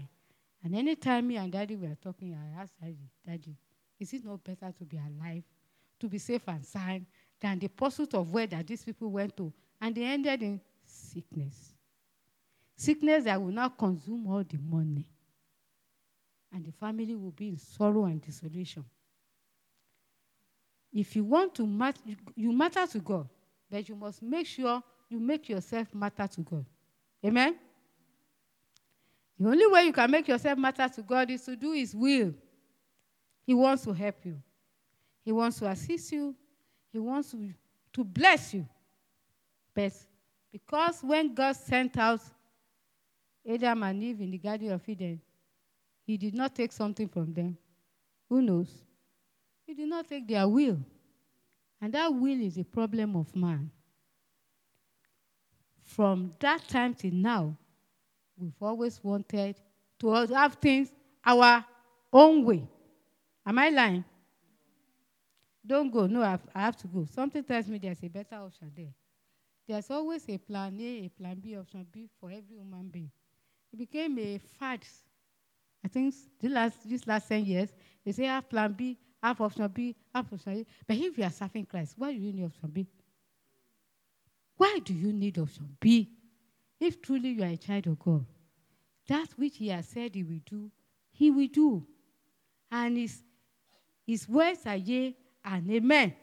[0.64, 3.58] And anytime me and daddy were talking, I asked daddy, daddy,
[4.00, 5.44] is it not better to be alive,
[6.00, 7.06] to be safe and sound,
[7.44, 9.52] than the pursuit of where that these people went to?
[9.82, 11.74] And they ended in sickness.
[12.76, 15.06] Sickness that will not consume all the money.
[16.54, 18.86] And the family will be in sorrow and desolation.
[20.94, 22.00] If you want to matter,
[22.36, 23.28] you matter to God,
[23.70, 26.66] but you must make sure you make yourself matter to God.
[27.26, 27.58] Amen?
[29.38, 32.34] The only way you can make yourself matter to God is to do His will.
[33.46, 34.42] He wants to help you,
[35.26, 36.36] He wants to assist you,
[36.94, 37.36] He wants
[37.94, 38.68] to, bless you.
[39.74, 39.94] But
[40.52, 42.22] because when God sent out
[43.50, 45.20] Adam and Eve in the Garden of Eden,
[46.06, 47.58] He did not take something from them.
[48.30, 48.70] Who knows?
[49.66, 50.78] He did not take their will.
[51.82, 53.72] And that will is a problem of man.
[55.82, 57.58] From that time till now,
[58.38, 59.56] we've always wanted
[60.00, 60.92] to have things
[61.26, 61.66] our
[62.12, 62.68] own way.
[63.46, 64.06] Am I lying?
[65.66, 66.08] Don't go.
[66.08, 67.06] No, I have to go.
[67.06, 68.94] Something tells me there's a better option there.
[69.68, 73.12] There's always a plan A, a plan B, option B for every human being.
[73.72, 74.82] It became a fad.
[75.84, 77.70] I think the last, these last 10 years,
[78.06, 80.66] they say have plan B, have option B, have option A.
[80.86, 82.88] But if you are serving Christ, why do you need option B?
[84.58, 86.10] Why do you need option B?
[86.80, 88.26] If truly you are a child of God,
[89.08, 90.70] that which He has said He will do,
[91.14, 91.88] He will do.
[92.70, 93.24] And His,
[94.06, 96.14] his words are yea and amen.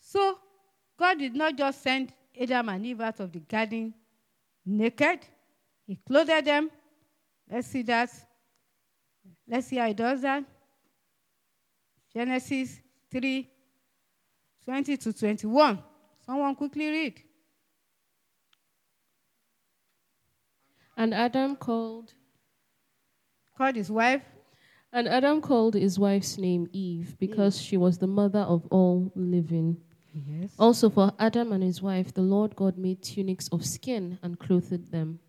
[0.00, 0.38] So,
[0.98, 3.94] God did not just send Adam and Eve out of the garden
[4.64, 5.20] naked,
[5.86, 6.70] He clothed them.
[7.50, 8.10] Let's see that.
[9.46, 10.44] Let's see how He does that.
[12.12, 13.48] Genesis 3
[14.64, 15.82] 20 to 21.
[16.26, 17.22] Someone quickly read.
[20.96, 22.12] And Adam called
[23.58, 24.22] Called his wife.
[24.92, 29.76] And Adam called his wife's name Eve because she was the mother of all living.
[30.12, 30.50] Yes.
[30.58, 34.90] Also for Adam and his wife the Lord God made tunics of skin and clothed
[34.90, 35.20] them.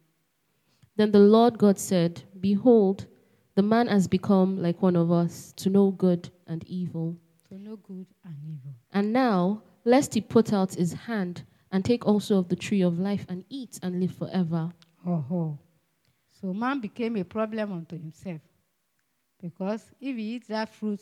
[0.95, 3.07] Then the Lord God said, Behold,
[3.55, 7.17] the man has become like one of us to know good and evil.
[7.49, 8.73] So no good and evil.
[8.91, 12.99] And now, lest he put out his hand and take also of the tree of
[12.99, 14.71] life and eat and live forever.
[15.05, 15.59] Oh, oh.
[16.41, 18.41] So man became a problem unto himself.
[19.41, 21.01] Because if he eats that fruit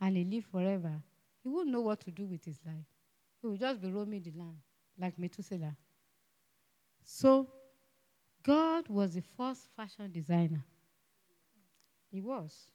[0.00, 0.92] and he live forever,
[1.42, 2.84] he won't know what to do with his life.
[3.40, 4.56] He will just be roaming the land
[4.98, 5.76] like Methuselah.
[7.04, 7.48] So
[8.42, 10.64] God was the first fashion designer.
[12.10, 12.70] He was.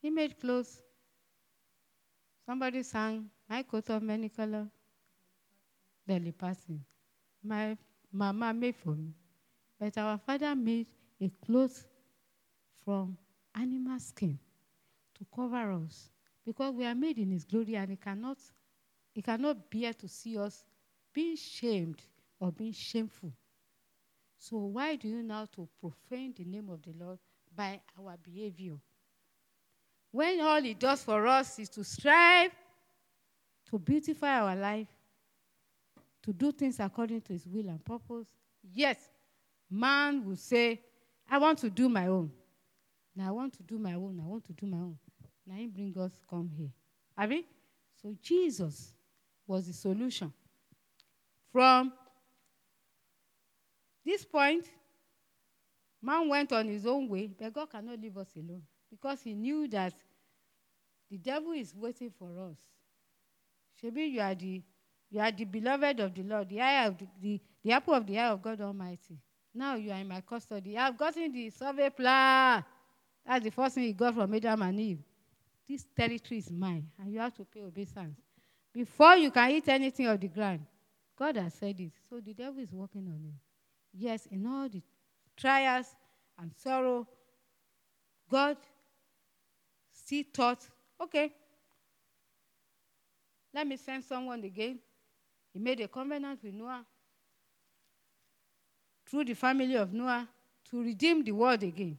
[0.00, 0.80] He made clothes.
[2.46, 4.68] Somebody sang, My coat of many colors,
[6.06, 6.84] Dolly Parton.
[7.44, 7.76] My
[8.10, 9.14] mama made for me.
[9.78, 10.86] But our father made
[11.20, 11.86] a cloth
[12.84, 13.16] from
[13.54, 14.38] animal skin
[15.18, 16.10] to cover us
[16.44, 18.38] because we are made in his glory and he cannot,
[19.14, 20.64] he cannot bear to see us
[21.12, 22.02] being shamed
[22.40, 23.32] or being shameful.
[24.38, 27.18] So why do you now to profane the name of the Lord
[27.54, 28.74] by our behavior?
[30.10, 32.52] When all he does for us is to strive
[33.72, 34.88] to beautify our life,
[36.22, 38.26] to do things according to his will and purpose,
[38.74, 38.96] yes,
[39.70, 40.78] man will say,
[41.30, 42.30] I want to do my own.
[43.14, 44.20] Now I want to do my own.
[44.22, 44.98] I want to do my own.
[45.46, 46.70] Now he bring us come here.
[47.16, 47.46] Abi?
[48.00, 48.94] So Jesus
[49.46, 50.32] was the solution.
[51.52, 51.92] From
[54.04, 54.66] this point,
[56.00, 59.68] man went on his own way, but God cannot leave us alone because he knew
[59.68, 59.94] that
[61.10, 62.56] the devil is waiting for us.
[63.82, 64.62] Maybe you are the
[65.10, 68.06] you are the beloved of the Lord, the eye of the, the, the apple of
[68.06, 69.18] the eye of God Almighty.
[69.54, 70.78] Now you are in my custody.
[70.78, 72.64] I have gotten the survey plan.
[73.26, 74.98] That's the first thing he got from Adam and Eve.
[75.68, 78.18] This territory is mine, and you have to pay obeisance.
[78.72, 80.66] Before you can eat anything of the ground,
[81.16, 81.92] God has said it.
[82.08, 83.32] So the devil is working on you.
[83.94, 84.82] Yes, in all the
[85.36, 85.94] trials
[86.38, 87.06] and sorrow,
[88.30, 88.56] God
[89.92, 90.66] still thought,
[91.00, 91.32] okay,
[93.54, 94.78] let me send someone again.
[95.52, 96.84] He made a covenant with Noah
[99.06, 100.26] through the family of Noah
[100.70, 101.98] to redeem the world again.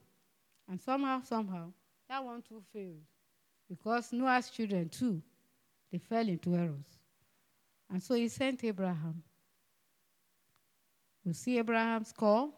[0.69, 1.71] And somehow, somehow,
[2.09, 3.01] that one too failed.
[3.69, 5.21] Because Noah's children too,
[5.91, 6.99] they fell into errors.
[7.89, 9.21] And so he sent Abraham.
[11.23, 12.53] You see Abraham's call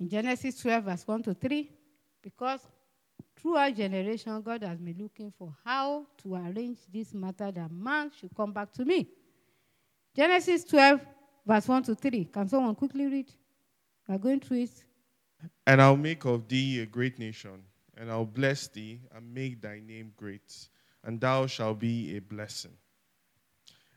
[0.00, 1.70] in Genesis 12, verse 1 to 3.
[2.22, 2.60] Because
[3.36, 8.10] through our generation, God has been looking for how to arrange this matter that man
[8.18, 9.08] should come back to me.
[10.14, 11.00] Genesis 12,
[11.46, 12.24] verse 1 to 3.
[12.26, 13.30] Can someone quickly read?
[14.08, 14.84] We're going through it.
[15.66, 17.62] And I'll make of thee a great nation,
[17.96, 20.68] and I'll bless thee and make thy name great,
[21.04, 22.72] and thou shalt be a blessing.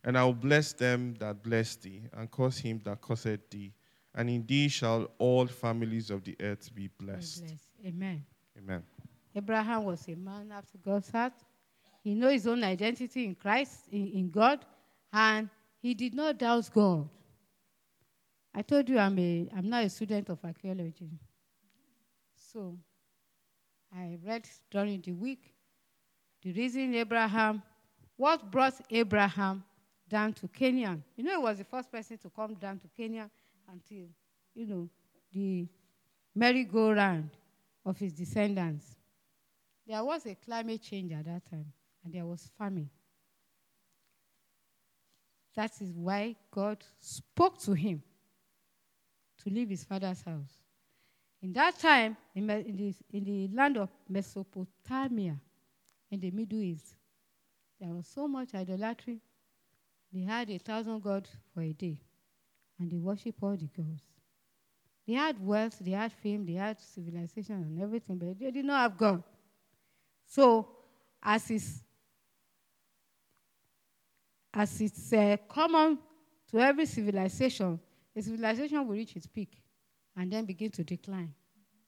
[0.04, 3.74] And I'll bless them that bless thee, and curse him that curseth thee,
[4.16, 7.46] and in thee shall all families of the earth be blessed.
[7.46, 7.60] Bless.
[7.86, 8.26] Amen.
[8.58, 8.84] Amen.
[9.36, 11.34] Abraham was a man after God's heart.
[12.04, 14.66] He knew his own identity in Christ, in, in God,
[15.14, 15.50] and
[15.82, 17.08] he did not doubt God.
[18.54, 21.10] I told you I'm, a, I'm not a student of archaeology.
[22.52, 22.78] So
[23.96, 25.54] I read during the week
[26.44, 27.62] the reason Abraham,
[28.18, 29.64] what brought Abraham
[30.10, 31.04] down to Canaan.
[31.16, 33.30] You know, he was the first person to come down to Canaan
[33.72, 34.08] until,
[34.54, 34.90] you know,
[35.32, 35.68] the
[36.36, 37.30] merry-go-round
[37.86, 38.96] of his descendants.
[39.88, 41.72] There was a climate change at that time,
[42.04, 42.90] and there was famine.
[45.56, 48.02] That is why God spoke to him
[49.44, 50.61] to leave his father's house.
[51.42, 55.40] In that time, in, the, in the land of Mesopotamia,
[56.12, 56.96] in the Middle East,
[57.80, 59.20] there was so much idolatry.
[60.14, 62.00] They had a thousand gods for a day,
[62.80, 64.04] and they worship all the gods.
[65.08, 68.82] They had wealth, they had fame, they had civilization and everything, but they did not
[68.82, 69.24] have God.
[70.28, 70.68] So,
[71.24, 71.82] as is
[74.54, 75.98] as it's uh, common
[76.52, 77.80] to every civilization,
[78.16, 79.61] a civilization will reach its peak
[80.16, 81.34] and then begin to decline.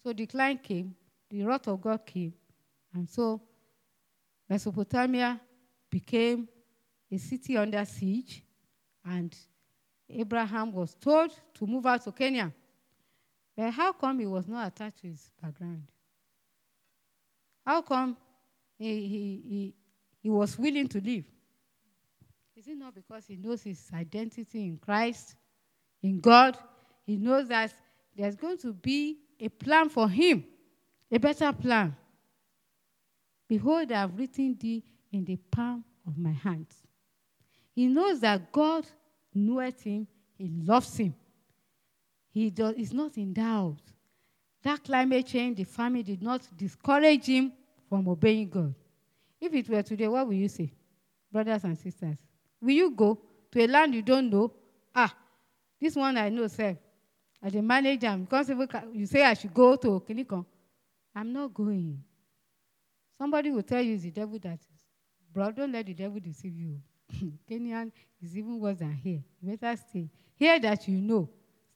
[0.04, 0.96] So decline came,
[1.30, 2.34] the wrath of God came,
[2.94, 3.42] and so
[4.50, 5.40] Mesopotamia
[5.90, 6.48] became
[7.12, 8.44] a city under siege,
[9.06, 9.36] and
[10.10, 12.54] Abraham was told to move out to Canaan.
[13.56, 15.84] But how come he was not attached to his background?
[17.66, 18.18] How come
[18.78, 19.76] he, he, he,
[20.22, 21.26] he was willing to leave?
[22.56, 25.36] Is it not because he knows his identity in Christ,
[26.02, 26.58] in God?
[27.06, 27.74] He knows that
[28.16, 30.45] there's going to be a plan for him,
[31.11, 31.95] a better plan.
[33.47, 36.68] Behold, I have written thee in the palm of my hand.
[37.76, 38.86] He knows that God
[39.34, 40.07] knoweth him,
[40.38, 41.14] he loves him.
[42.32, 43.82] He does, is not in doubt.
[44.64, 47.51] That climate change, the famine did not discourage him
[47.89, 48.74] from obeying God.
[49.39, 50.72] If it were today, what will you say,
[51.32, 52.18] brothers and sisters?
[52.61, 53.20] Will you go
[53.51, 54.53] to a land you don't know?
[54.95, 55.14] Ah,
[55.80, 56.78] this one I know, sir.
[57.44, 58.24] I dey manage them.
[58.24, 58.50] Because
[58.94, 60.46] you say I should go to Kinikon,
[61.14, 62.02] I'm not going.
[63.18, 64.86] Somebody will tell you it's the devil that is.
[65.32, 66.80] Bro, don't let the devil deceive you.
[67.48, 67.91] Canaan
[68.22, 69.22] is even worse than here.
[69.41, 70.10] You better stay.
[70.36, 71.30] Here that you know,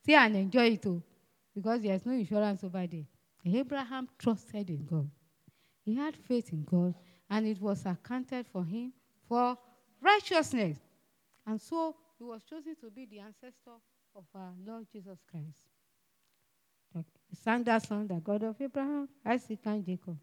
[0.04, 1.04] stay and enjoy it too.
[1.54, 3.06] Because there's no insurance over there.
[3.46, 5.10] Abraham trusted in God.
[5.84, 6.94] He had faith in God,
[7.30, 8.94] and it was accounted for him
[9.28, 9.58] for
[10.02, 10.78] righteousness.
[11.46, 13.78] And so he was chosen to be the ancestor
[14.18, 15.60] of our Lord Jesus Christ.
[17.46, 20.18] That song, the God of Abraham, Isaac, and Jacob.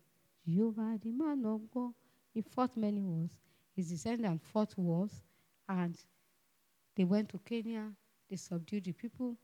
[0.47, 1.92] Jehovah, the man of God.
[2.32, 3.30] He fought many wars.
[3.76, 5.22] His descendants fought wars,
[5.68, 5.97] and
[6.97, 7.97] they went to Canaan.
[8.28, 9.36] They subdued the people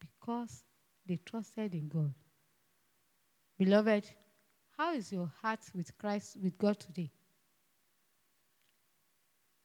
[0.00, 0.64] because
[1.06, 2.14] they trusted in God.
[3.58, 4.10] Beloved,
[4.76, 7.10] how is your heart with Christ, with God today?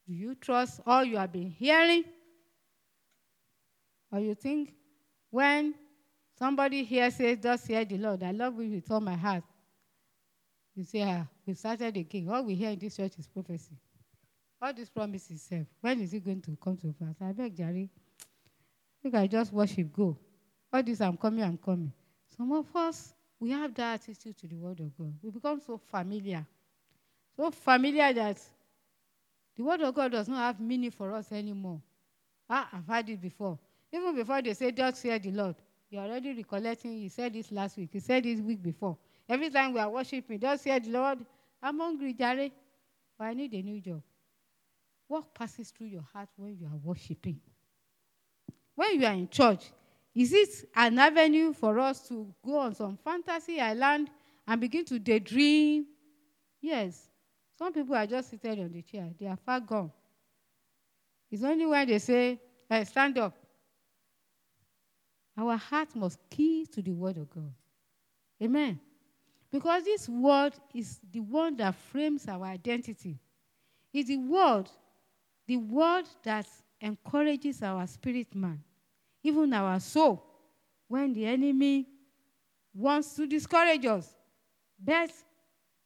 [0.06, 2.04] Do you trust all you have been hearing?
[4.14, 4.72] Or you think
[5.32, 5.74] when
[6.38, 9.44] somebody here says, Thus hear the Lord, I love you with all my heart.
[10.76, 12.30] You say, ah, we started again.
[12.30, 13.76] All we hear in this church is prophecy.
[14.62, 17.16] all these promises self, when is it going to come to pass?
[17.22, 17.90] I beg Jerry.
[19.04, 20.18] You can just worship, go.
[20.72, 21.92] All this, I'm coming, I'm coming.
[22.38, 25.14] Some of us, we have that attitude to the word of God.
[25.22, 26.46] We become so familiar.
[27.36, 28.40] So familiar that
[29.56, 31.82] the word of God does not have meaning for us anymore.
[32.50, 33.58] Ah, I've heard it before.
[33.94, 35.56] Even before they say, just fear the Lord.
[35.92, 38.98] You're already recollecting, You said this last week, You said this week before.
[39.30, 41.20] Every time we are worshiping, just fear the Lord.
[41.62, 42.52] I'm hungry, Jerry,
[43.18, 44.02] but I need a new job.
[45.08, 47.40] What passes through your heart when you are worshiping?
[48.74, 49.72] When you are in church,
[50.16, 54.10] is it an avenue for us to go on some fantasy island
[54.48, 55.86] and begin to daydream?
[56.60, 57.10] Yes.
[57.60, 59.92] Some people are just seated on the chair, they are far gone.
[61.30, 63.36] It's only when they say, hey, stand up.
[65.38, 67.54] Our heart must key to the word of God.
[68.42, 68.80] Amen.
[69.52, 73.20] Because this word is the one that frames our identity.
[73.94, 74.70] It's the word,
[75.48, 76.48] the word that
[76.82, 78.62] encourages our spirit man,
[79.24, 80.24] even our soul,
[80.88, 81.88] when the enemy
[82.74, 84.16] wants to discourage us.
[84.84, 85.12] But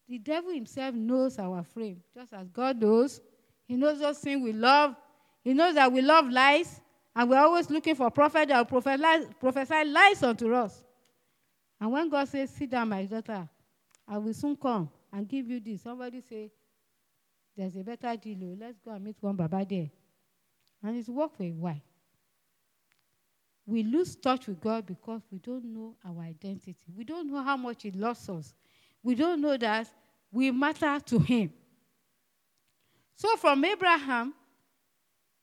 [0.08, 3.20] the devil himself knows our frame, just as God knows.
[3.68, 4.96] He knows those things we love.
[5.44, 6.80] He knows that we love lies,
[7.18, 10.84] and we're always looking for prophet that will prophesy, prophesy lies unto us.
[11.82, 13.50] And when God says, Sit down, my daughter,
[14.08, 15.82] I will soon come and give you this.
[15.82, 16.52] Somebody say,
[17.56, 18.38] There's a better deal.
[18.44, 18.58] Oh.
[18.60, 19.90] Let's go and meet one Baba there.
[20.84, 21.82] And it's work for a while.
[23.66, 26.94] We lose touch with God because we don't know our identity.
[26.96, 28.54] We don't know how much He loves us.
[29.02, 29.90] We don't know that
[30.32, 31.52] we matter to Him.
[33.16, 34.36] So from Abraham,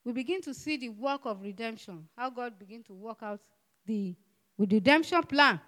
[0.05, 3.41] we begin to see the work of redemption, how God began to work out
[3.87, 4.15] the
[4.59, 5.61] redemption plan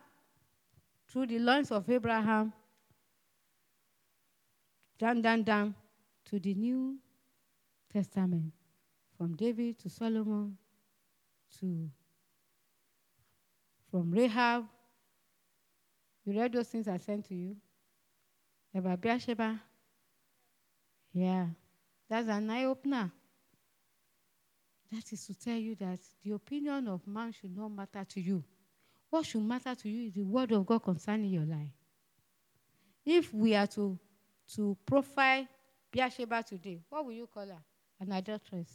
[1.09, 2.53] through the loins of Abraham,
[4.99, 5.74] down, down, down
[6.26, 6.97] to the New
[7.93, 8.53] Testament,
[9.16, 10.57] from David to Solomon
[11.61, 11.89] to
[13.91, 14.66] from Rahab.
[16.24, 17.57] You read those things I sent to you?
[21.12, 21.47] Yeah,
[22.11, 23.11] that's an eye opener.
[24.97, 28.42] That is to tell you that the opinion of man should not matter to you.
[29.11, 31.68] What should matter to you is the word of God concerning your life.
[33.05, 33.99] If we are to,
[34.55, 35.47] to profile
[35.92, 37.62] Beersheba today, what will you call her?
[38.01, 38.70] An adulteress.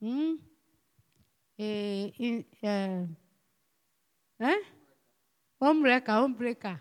[0.00, 0.34] Hmm?
[1.58, 3.06] A, in, uh,
[4.44, 4.58] eh?
[5.60, 6.80] Homebreaker, homebreaker.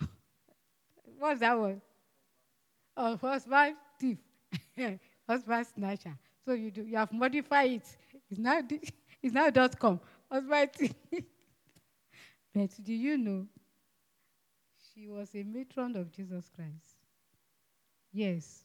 [1.18, 1.82] What's that one?
[2.96, 4.16] Oh, husband thief.
[5.26, 6.16] husband snatcher.
[6.44, 7.96] So you do you have modified it.
[8.30, 8.60] It's now
[9.22, 10.00] it's now dot com.
[10.30, 10.70] Husband
[12.54, 13.46] but do you know
[14.94, 16.96] she was a matron of Jesus Christ?
[18.12, 18.64] Yes.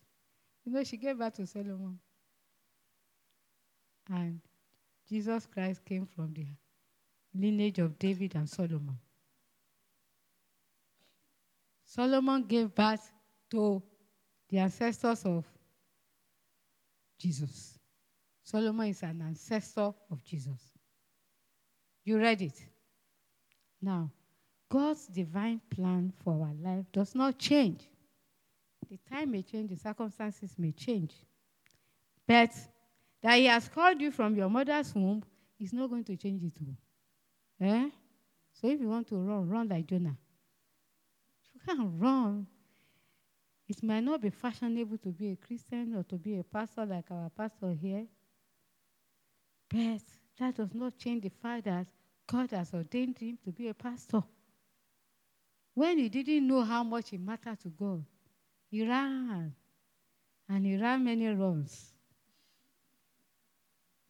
[0.64, 2.00] You know, she gave birth to Solomon.
[4.10, 4.40] And
[5.10, 6.46] Jesus Christ came from the
[7.34, 8.98] lineage of David and Solomon.
[11.84, 13.12] Solomon gave birth
[13.50, 13.82] to
[14.50, 15.46] the ancestors of
[17.22, 17.78] Jesus.
[18.44, 20.60] Solomon is an ancestor of Jesus.
[22.04, 22.60] You read it.
[23.82, 24.12] Now,
[24.70, 27.88] God's divine plan for our life does not change.
[28.90, 31.14] The time may change, the circumstances may change.
[32.28, 32.52] But
[33.22, 35.24] that He has called you from your mother's womb
[35.60, 36.54] is not going to change it.
[37.62, 37.90] Eh?
[38.54, 40.18] So if you want to run, run like Jonah.
[41.54, 42.48] You can't run.
[43.72, 47.10] It might not be fashionable to be a Christian or to be a pastor like
[47.10, 48.06] our pastor here.
[49.70, 50.02] But
[50.38, 51.88] that does not change the fact that
[52.28, 54.24] God has ordained him to be a pastor.
[55.74, 58.04] When he didn't know how much it mattered to God,
[58.70, 59.56] he ran.
[60.50, 61.94] And he ran many runs.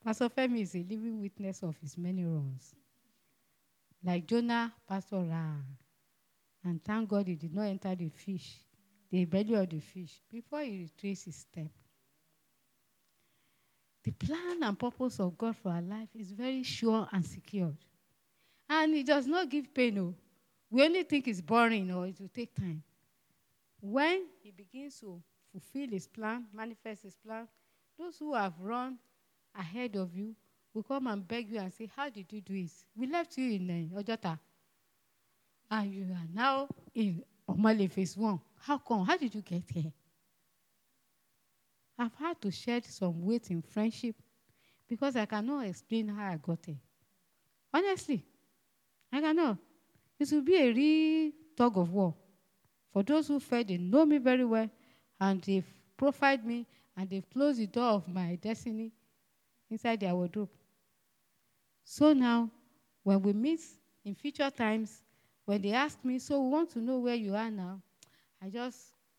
[0.04, 2.74] Pastor Femi is a living witness of his many runs.
[4.04, 5.64] Like Jonah, Pastor ran.
[6.64, 8.56] And thank God he did not enter the fish,
[9.12, 11.68] the belly of the fish, before he retraced his step.
[14.04, 17.78] The plan and purpose of God for our life is very sure and secured.
[18.70, 19.96] And it does not give pain.
[19.96, 20.16] No.
[20.72, 22.82] We only think it's boring or it will take time.
[23.82, 27.48] When he begins to fulfill his plan, manifest his plan,
[27.98, 28.98] those who have run
[29.54, 30.36] ahead of you
[30.74, 32.72] will come and beg you and say, How did you do it?
[32.96, 34.40] We left you in uh, Ojota.
[35.70, 38.40] And you are now in Omole phase one.
[38.64, 39.06] How come?
[39.06, 39.92] How did you get here?
[41.98, 44.16] I've had to shed some weight in friendship
[44.88, 46.80] because I cannot explain how I got here.
[47.74, 48.24] Honestly,
[49.12, 49.58] I cannot.
[50.20, 52.14] It will be a real tug of war.
[52.94, 54.70] For those who felt they know me very well
[55.20, 55.66] and they've
[55.98, 58.92] profiled me and they've closed the door of my destiny
[59.70, 60.50] inside their wardrobe.
[61.84, 62.50] So now,
[63.04, 63.62] when we meet
[64.06, 65.02] in future times,
[65.46, 67.82] when they ask me, so we want to know where you are now,
[68.44, 68.78] I just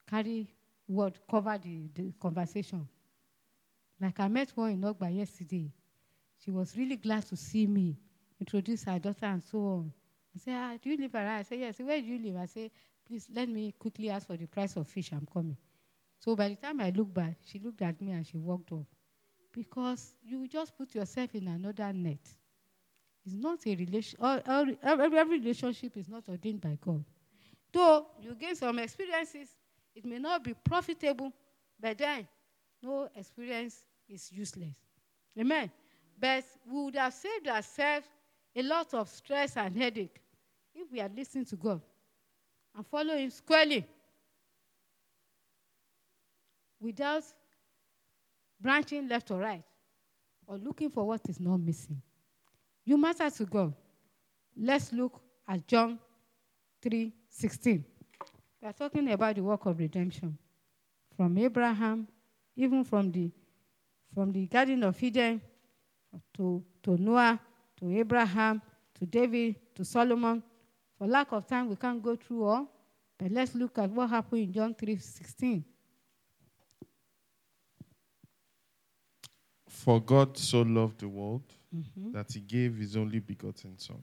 [0.09, 0.53] carry
[0.89, 2.87] word, cover the, the conversation.
[4.01, 5.70] Like I met one in Ogba yesterday.
[6.45, 7.97] She was really glad to see me,
[8.41, 9.93] introduce her daughter and so on.
[10.35, 11.39] I said, ah, do you live around?
[11.39, 11.79] I said, yes.
[11.79, 12.41] Where do you live?
[12.41, 12.70] I said,
[13.07, 15.12] please let me quickly ask for the price of fish.
[15.12, 15.57] I'm coming.
[16.18, 18.87] So by the time I looked back, she looked at me and she walked off.
[19.53, 22.27] Because you just put yourself in another net.
[23.25, 24.18] It's not a relation.
[24.20, 27.05] Every, every relationship is not ordained by God.
[27.73, 29.49] Though you gain some experiences,
[29.95, 31.33] it may not be profitable,
[31.81, 32.27] but then
[32.83, 34.77] no experience is useless.
[35.39, 35.70] Amen.
[36.18, 38.07] But we would have saved ourselves
[38.55, 40.20] a lot of stress and headache
[40.75, 41.81] if we had listened to God
[42.77, 43.87] and followed Him squarely
[46.81, 47.23] without
[48.61, 49.64] branching left or right
[50.47, 52.01] or looking for what is not missing.
[52.85, 53.75] You matter to God.
[54.57, 55.99] Let's look at John
[56.83, 57.85] 3 16.
[58.61, 60.37] We are talking about the work of redemption
[61.16, 62.07] from Abraham,
[62.57, 63.30] even from the,
[64.14, 65.41] from the Garden of Eden
[66.37, 67.41] to, to Noah,
[67.80, 68.61] to Abraham,
[68.99, 70.43] to David, to Solomon.
[70.99, 72.68] For lack of time, we can't go through all,
[73.18, 75.64] but let's look at what happened in John 3 16.
[79.68, 81.43] For God so loved the world
[81.74, 82.12] Mm-hmm.
[82.12, 83.97] that he gave his only begotten Son,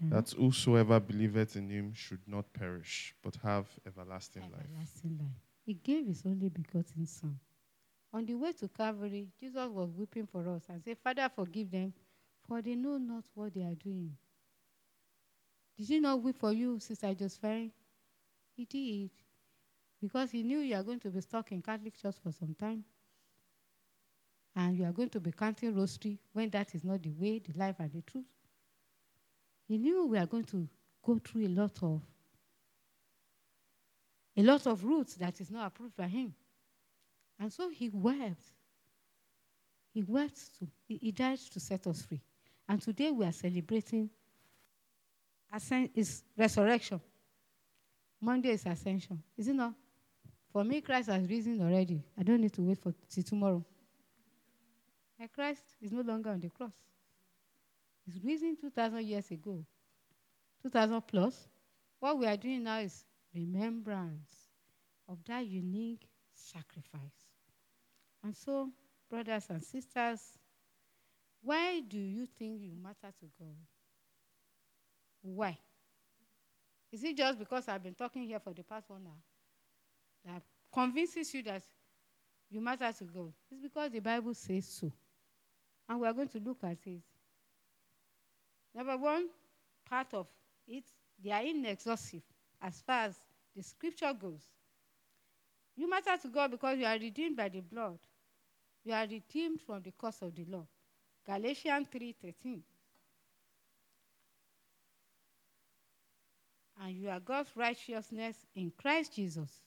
[0.00, 4.66] That whosoever believeth in him should not perish, but have everlasting life.
[4.70, 5.42] Everlasting life.
[5.66, 7.38] He gave his only begotten Son.
[8.12, 11.92] On the way to Calvary, Jesus was weeping for us and said, Father, forgive them,
[12.46, 14.16] for they know not what they are doing.
[15.76, 17.72] Did he not weep for you, Sister Josephine?
[18.56, 19.10] He did.
[20.00, 22.84] Because he knew you are going to be stuck in Catholic Church for some time.
[24.54, 27.56] And you are going to be counting rosary when that is not the way, the
[27.58, 28.24] life, and the truth.
[29.68, 30.66] He knew we are going to
[31.04, 32.02] go through a lot of
[34.36, 36.32] a lot of routes that is not approved by him.
[37.40, 38.42] And so he wept.
[39.92, 42.20] He wept to, he, died to set us free.
[42.68, 44.10] And today we are celebrating
[45.52, 47.00] ascen- is resurrection.
[48.20, 49.20] Monday is ascension.
[49.36, 49.74] Is it not?
[50.52, 52.00] For me, Christ has risen already.
[52.16, 53.64] I don't need to wait for till tomorrow.
[55.34, 56.72] Christ is no longer on the cross.
[58.08, 59.64] He's risen 2,000 years ago.
[60.62, 61.48] 2,000 plus.
[62.00, 63.04] What we are doing now is
[63.34, 64.30] remembrance
[65.08, 67.26] of that unique sacrifice.
[68.24, 68.70] And so,
[69.10, 70.20] brothers and sisters,
[71.42, 73.56] why do you think you matter to God?
[75.22, 75.58] Why?
[76.90, 80.42] Is it just because I've been talking here for the past one hour that
[80.72, 81.62] convinces you that
[82.50, 83.32] you matter to God?
[83.50, 84.90] It's because the Bible says so.
[85.88, 87.02] And we are going to look at it.
[88.74, 89.28] Number one
[89.88, 90.26] part of
[90.66, 90.84] it,
[91.22, 92.22] they are inexhaustive
[92.60, 93.16] as far as
[93.56, 94.42] the scripture goes.
[95.76, 97.98] You matter to God because you are redeemed by the blood.
[98.84, 100.66] You are redeemed from the curse of the law.
[101.26, 102.62] Galatians 3:13.
[106.80, 109.60] And you are God's righteousness in Christ Jesus.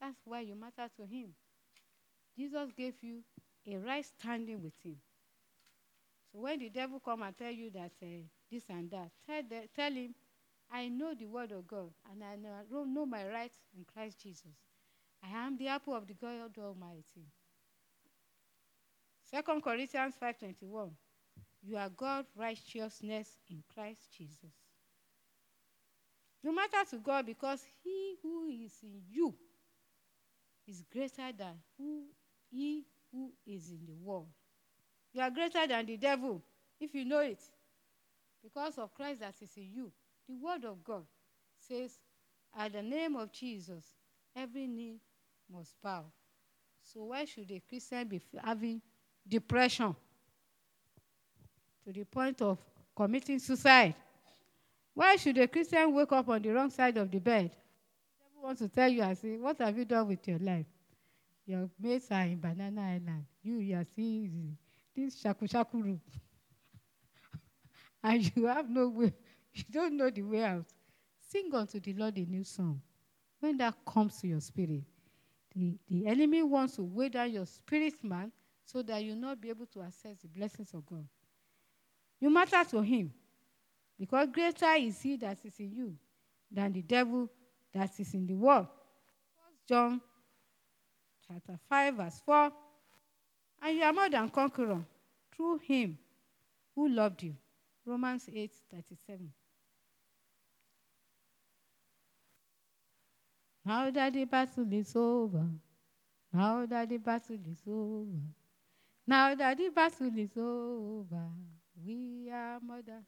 [0.00, 1.34] That's why you matter to him.
[2.36, 3.22] Jesus gave you
[3.66, 4.96] a right standing with him.
[6.32, 8.06] So when the devil come and tell you that uh,
[8.50, 10.14] this and that, tell, the, tell him,
[10.72, 14.56] I know the word of God and I know, know my rights in Christ Jesus.
[15.22, 17.26] I am the apple of the God Almighty.
[19.30, 20.90] Second Corinthians 5:21.
[21.62, 24.52] You are God's righteousness in Christ Jesus.
[26.42, 29.34] You matter to God because he who is in you
[30.66, 32.06] is greater than who
[32.50, 34.32] he who is in the world.
[35.12, 36.42] You are greater than the devil
[36.80, 37.40] if you know it.
[38.42, 39.92] Because of Christ that is in you.
[40.28, 41.04] The word of God
[41.68, 41.92] says,
[42.58, 43.84] at the name of Jesus,
[44.34, 44.96] every knee
[45.52, 46.04] must bow.
[46.82, 48.80] So why should a Christian be having
[49.28, 49.94] depression
[51.84, 52.58] to the point of
[52.96, 53.94] committing suicide?
[54.94, 57.50] Why should a Christian wake up on the wrong side of the bed?
[57.50, 60.66] The devil wants to tell you, I say, what have you done with your life?
[61.46, 63.24] Your mates are in Banana Island.
[63.42, 64.56] You, you are seeing
[64.94, 65.98] this shaku shaku
[68.02, 69.12] and you have no way,
[69.54, 70.66] you don't know the way out.
[71.28, 72.80] Sing unto the Lord a new song.
[73.40, 74.82] When that comes to your spirit,
[75.54, 78.30] the, the enemy wants to weigh down your spirit man
[78.64, 81.06] so that you'll not be able to access the blessings of God.
[82.20, 83.12] You matter to him
[83.98, 85.96] because greater is he that is in you
[86.50, 87.28] than the devil
[87.74, 88.68] that is in the world.
[89.36, 90.00] First John
[91.26, 92.52] chapter 5, verse 4.
[93.62, 94.84] And you are more than conqueror
[95.30, 95.96] through him
[96.74, 97.36] who loved you.
[97.86, 99.32] Romans 8, 37.
[103.64, 105.44] Now that the battle is over,
[106.32, 108.18] now that the battle is over,
[109.06, 111.28] now that the battle is over,
[111.86, 113.04] we are more than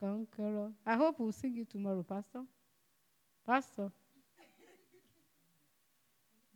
[0.00, 0.70] conqueror.
[0.86, 2.44] I hope we'll sing it tomorrow, Pastor.
[3.46, 3.90] Pastor.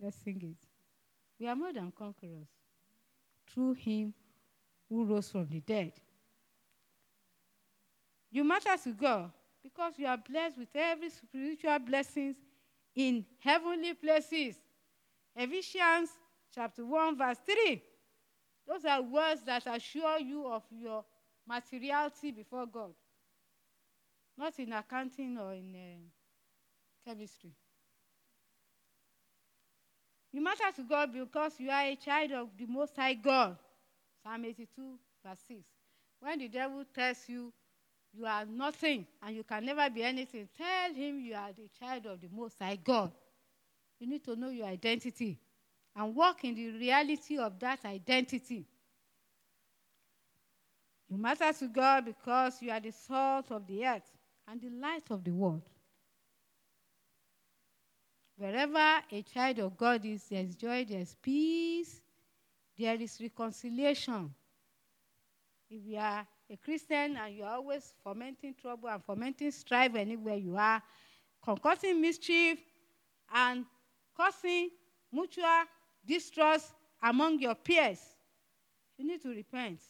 [0.00, 0.66] Let's sing it.
[1.38, 2.48] We are more than conquerors
[3.52, 4.14] through him
[4.88, 5.92] who rose from the dead.
[8.30, 9.30] You matter to God
[9.62, 12.36] because you are blessed with every spiritual blessings
[12.94, 14.56] in heavenly places.
[15.36, 16.10] Ephesians
[16.54, 17.82] chapter 1, verse 3.
[18.66, 21.04] Those are words that assure you of your
[21.46, 22.92] materiality before God,
[24.36, 27.52] not in accounting or in uh, chemistry.
[30.32, 33.56] You matter to God because you are a child of the Most High God.
[34.22, 35.60] Psalm 82, verse 6.
[36.20, 37.52] When the devil tells you
[38.14, 42.06] you are nothing and you can never be anything, tell him you are the child
[42.06, 43.12] of the Most High God.
[44.00, 45.38] You need to know your identity
[45.94, 48.66] and walk in the reality of that identity.
[51.10, 54.10] You matter to God because you are the salt of the earth
[54.48, 55.62] and the light of the world.
[58.36, 62.00] Wherever a child of God is, there is joy, there is peace,
[62.78, 64.34] there is reconciliation.
[65.70, 70.36] If you are a Christian and you are always fomenting trouble and fomenting strife anywhere
[70.36, 70.82] you are,
[71.42, 72.58] concocting mischief
[73.32, 73.64] and
[74.16, 74.70] causing
[75.10, 75.64] mutual
[76.06, 76.72] distrust
[77.02, 78.00] among your peers,
[78.98, 79.80] you need to repent.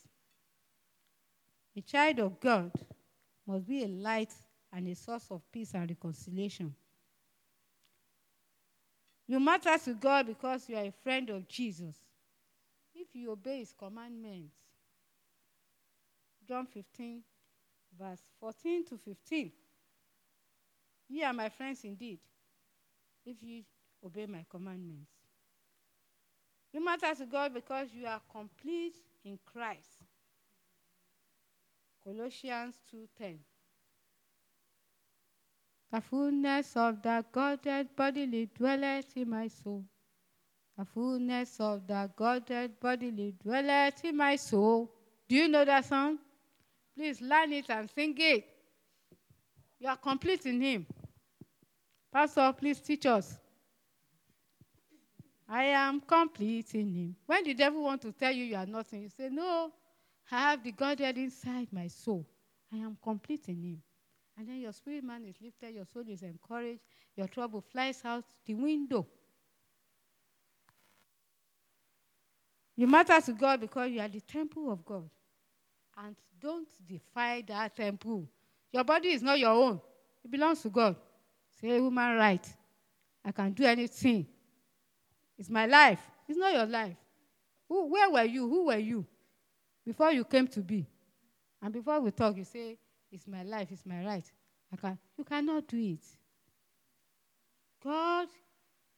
[1.76, 2.70] A child of God
[3.46, 4.32] must be a light
[4.72, 6.74] and a source of peace and reconciliation.
[9.32, 11.96] You matter to God because you are a friend of Jesus.
[12.94, 14.52] If you obey his commandments,
[16.46, 17.22] John 15,
[17.98, 19.50] verse 14 to 15.
[21.08, 22.18] Ye are my friends indeed,
[23.24, 23.62] if you
[24.04, 25.10] obey my commandments.
[26.70, 30.04] You matter to God because you are complete in Christ.
[32.04, 33.38] Colossians 2:10.
[35.92, 39.84] The fullness of the Godhead bodily dwelleth in my soul.
[40.78, 44.90] The fullness of the Godhead bodily dwelleth in my soul.
[45.28, 46.18] Do you know that song?
[46.96, 48.46] Please learn it and sing it.
[49.78, 50.86] You are complete in Him.
[52.10, 53.36] Pastor, please teach us.
[55.46, 57.16] I am complete in Him.
[57.26, 59.70] When the devil wants to tell you you are nothing, you say, No,
[60.30, 62.26] I have the Godhead inside my soul.
[62.72, 63.82] I am complete in Him.
[64.42, 66.80] And then your spirit man is lifted, your soul is encouraged,
[67.14, 69.06] your trouble flies out the window.
[72.74, 75.08] You matter to God because you are the temple of God.
[75.96, 78.28] And don't defy that temple.
[78.72, 79.80] Your body is not your own,
[80.24, 80.96] it belongs to God.
[81.60, 82.44] Say, woman, right.
[83.24, 84.26] I can do anything.
[85.38, 86.00] It's my life.
[86.28, 86.96] It's not your life.
[87.68, 88.48] Who, where were you?
[88.48, 89.06] Who were you
[89.86, 90.84] before you came to be?
[91.62, 92.76] And before we talk, you say,
[93.12, 94.24] It's my life, it's my right.
[94.72, 96.00] I can, you cannot do it.
[97.84, 98.28] God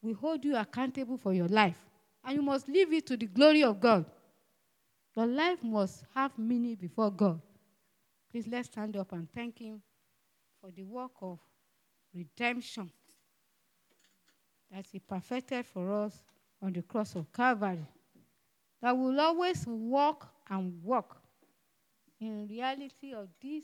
[0.01, 1.77] will hold you accountable for your life,
[2.23, 4.05] and you must leave it to the glory of God.
[5.15, 7.41] Your life must have meaning before God.
[8.31, 9.81] Please let's stand up and thank Him
[10.61, 11.39] for the work of
[12.13, 12.89] redemption
[14.71, 16.21] that He perfected for us
[16.61, 17.85] on the cross of Calvary.
[18.81, 21.17] That will always walk and walk
[22.19, 23.63] in reality of this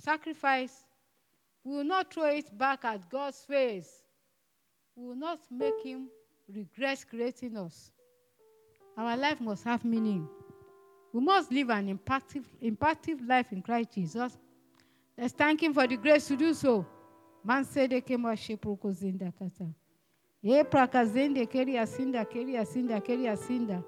[0.00, 0.84] sacrifice.
[1.64, 3.90] We will not throw it back at God's face.
[4.94, 6.08] We will not make Him
[6.52, 7.90] regret creating us.
[8.96, 10.28] Our life must have meaning.
[11.12, 14.38] We must live an impactful, life in Christ Jesus.
[15.18, 16.86] Let's thank Him for the grace to do so.
[17.44, 19.66] Man said they came out zinda kata.
[20.42, 23.82] E prakazende keri asinda keri asinda keri asinda.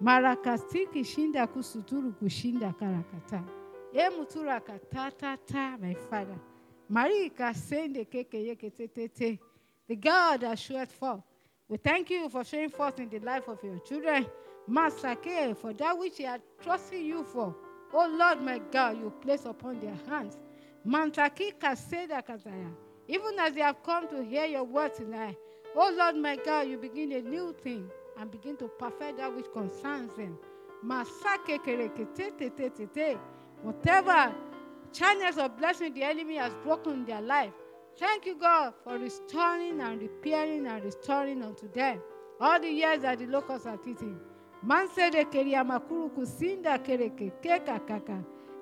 [0.00, 3.63] Marakastiki shinda kusuturu kushinda karakata.
[3.94, 6.38] E mutura katata my father.
[6.90, 9.38] Marika sende keke yeke te
[9.86, 11.22] The God that showed forth.
[11.68, 14.26] We thank you for showing forth in the life of your children.
[14.68, 17.54] Masake, for that which they are trusting you for.
[17.92, 20.38] Oh Lord, my God, you place upon their hands.
[20.84, 22.72] Mantaki kaseda kataya.
[23.06, 25.36] Even as they have come to hear your word tonight.
[25.76, 27.88] Oh Lord, my God, you begin a new thing
[28.18, 30.36] and begin to perfect that which concerns them.
[30.84, 33.18] Masake kerekete
[33.64, 34.34] Whatever
[34.92, 37.52] channels of blessing the enemy has broken in their life.
[37.98, 42.00] Thank you, God, for restoring and repairing and restoring unto them
[42.40, 44.20] all the years that the locusts are eating.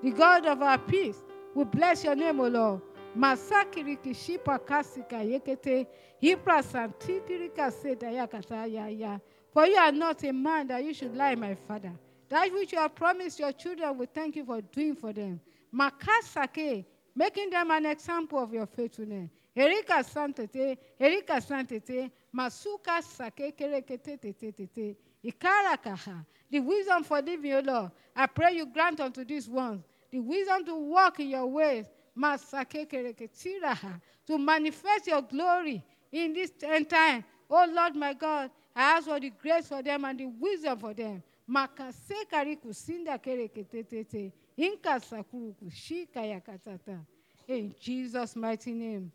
[0.03, 1.25] The God of our peace,
[1.55, 2.81] we bless your name, O Lord.
[3.17, 5.87] Masakiriki shipa kasika yekete
[6.23, 9.19] hipra santikirika seda yakata ya ya.
[9.53, 11.93] For you are not a man that you should lie, my father.
[12.33, 15.39] That which you have promised your children, we thank you for doing for them.
[15.70, 19.28] Makasake, making them an example of your faithfulness.
[19.55, 24.97] Erika santete, Erika santete, Masuka sake kerekete tete tete.
[25.22, 26.24] Ikarakaha.
[26.51, 27.91] The wisdom for living, O Lord.
[28.16, 31.85] I pray you grant unto these ones the wisdom to walk in your ways.
[32.18, 34.01] Masake kereketiraha.
[34.28, 37.24] To manifest your glory in this end time.
[37.51, 40.95] Oh Lord my God, I ask for the grace for them and the wisdom for
[40.95, 41.22] them.
[41.47, 44.32] Makase kariku sinda kereketete.
[44.57, 47.05] Inka sakuruku shika yakatata.
[47.49, 49.12] In Jesus' mighty name.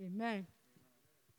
[0.00, 0.46] Amen.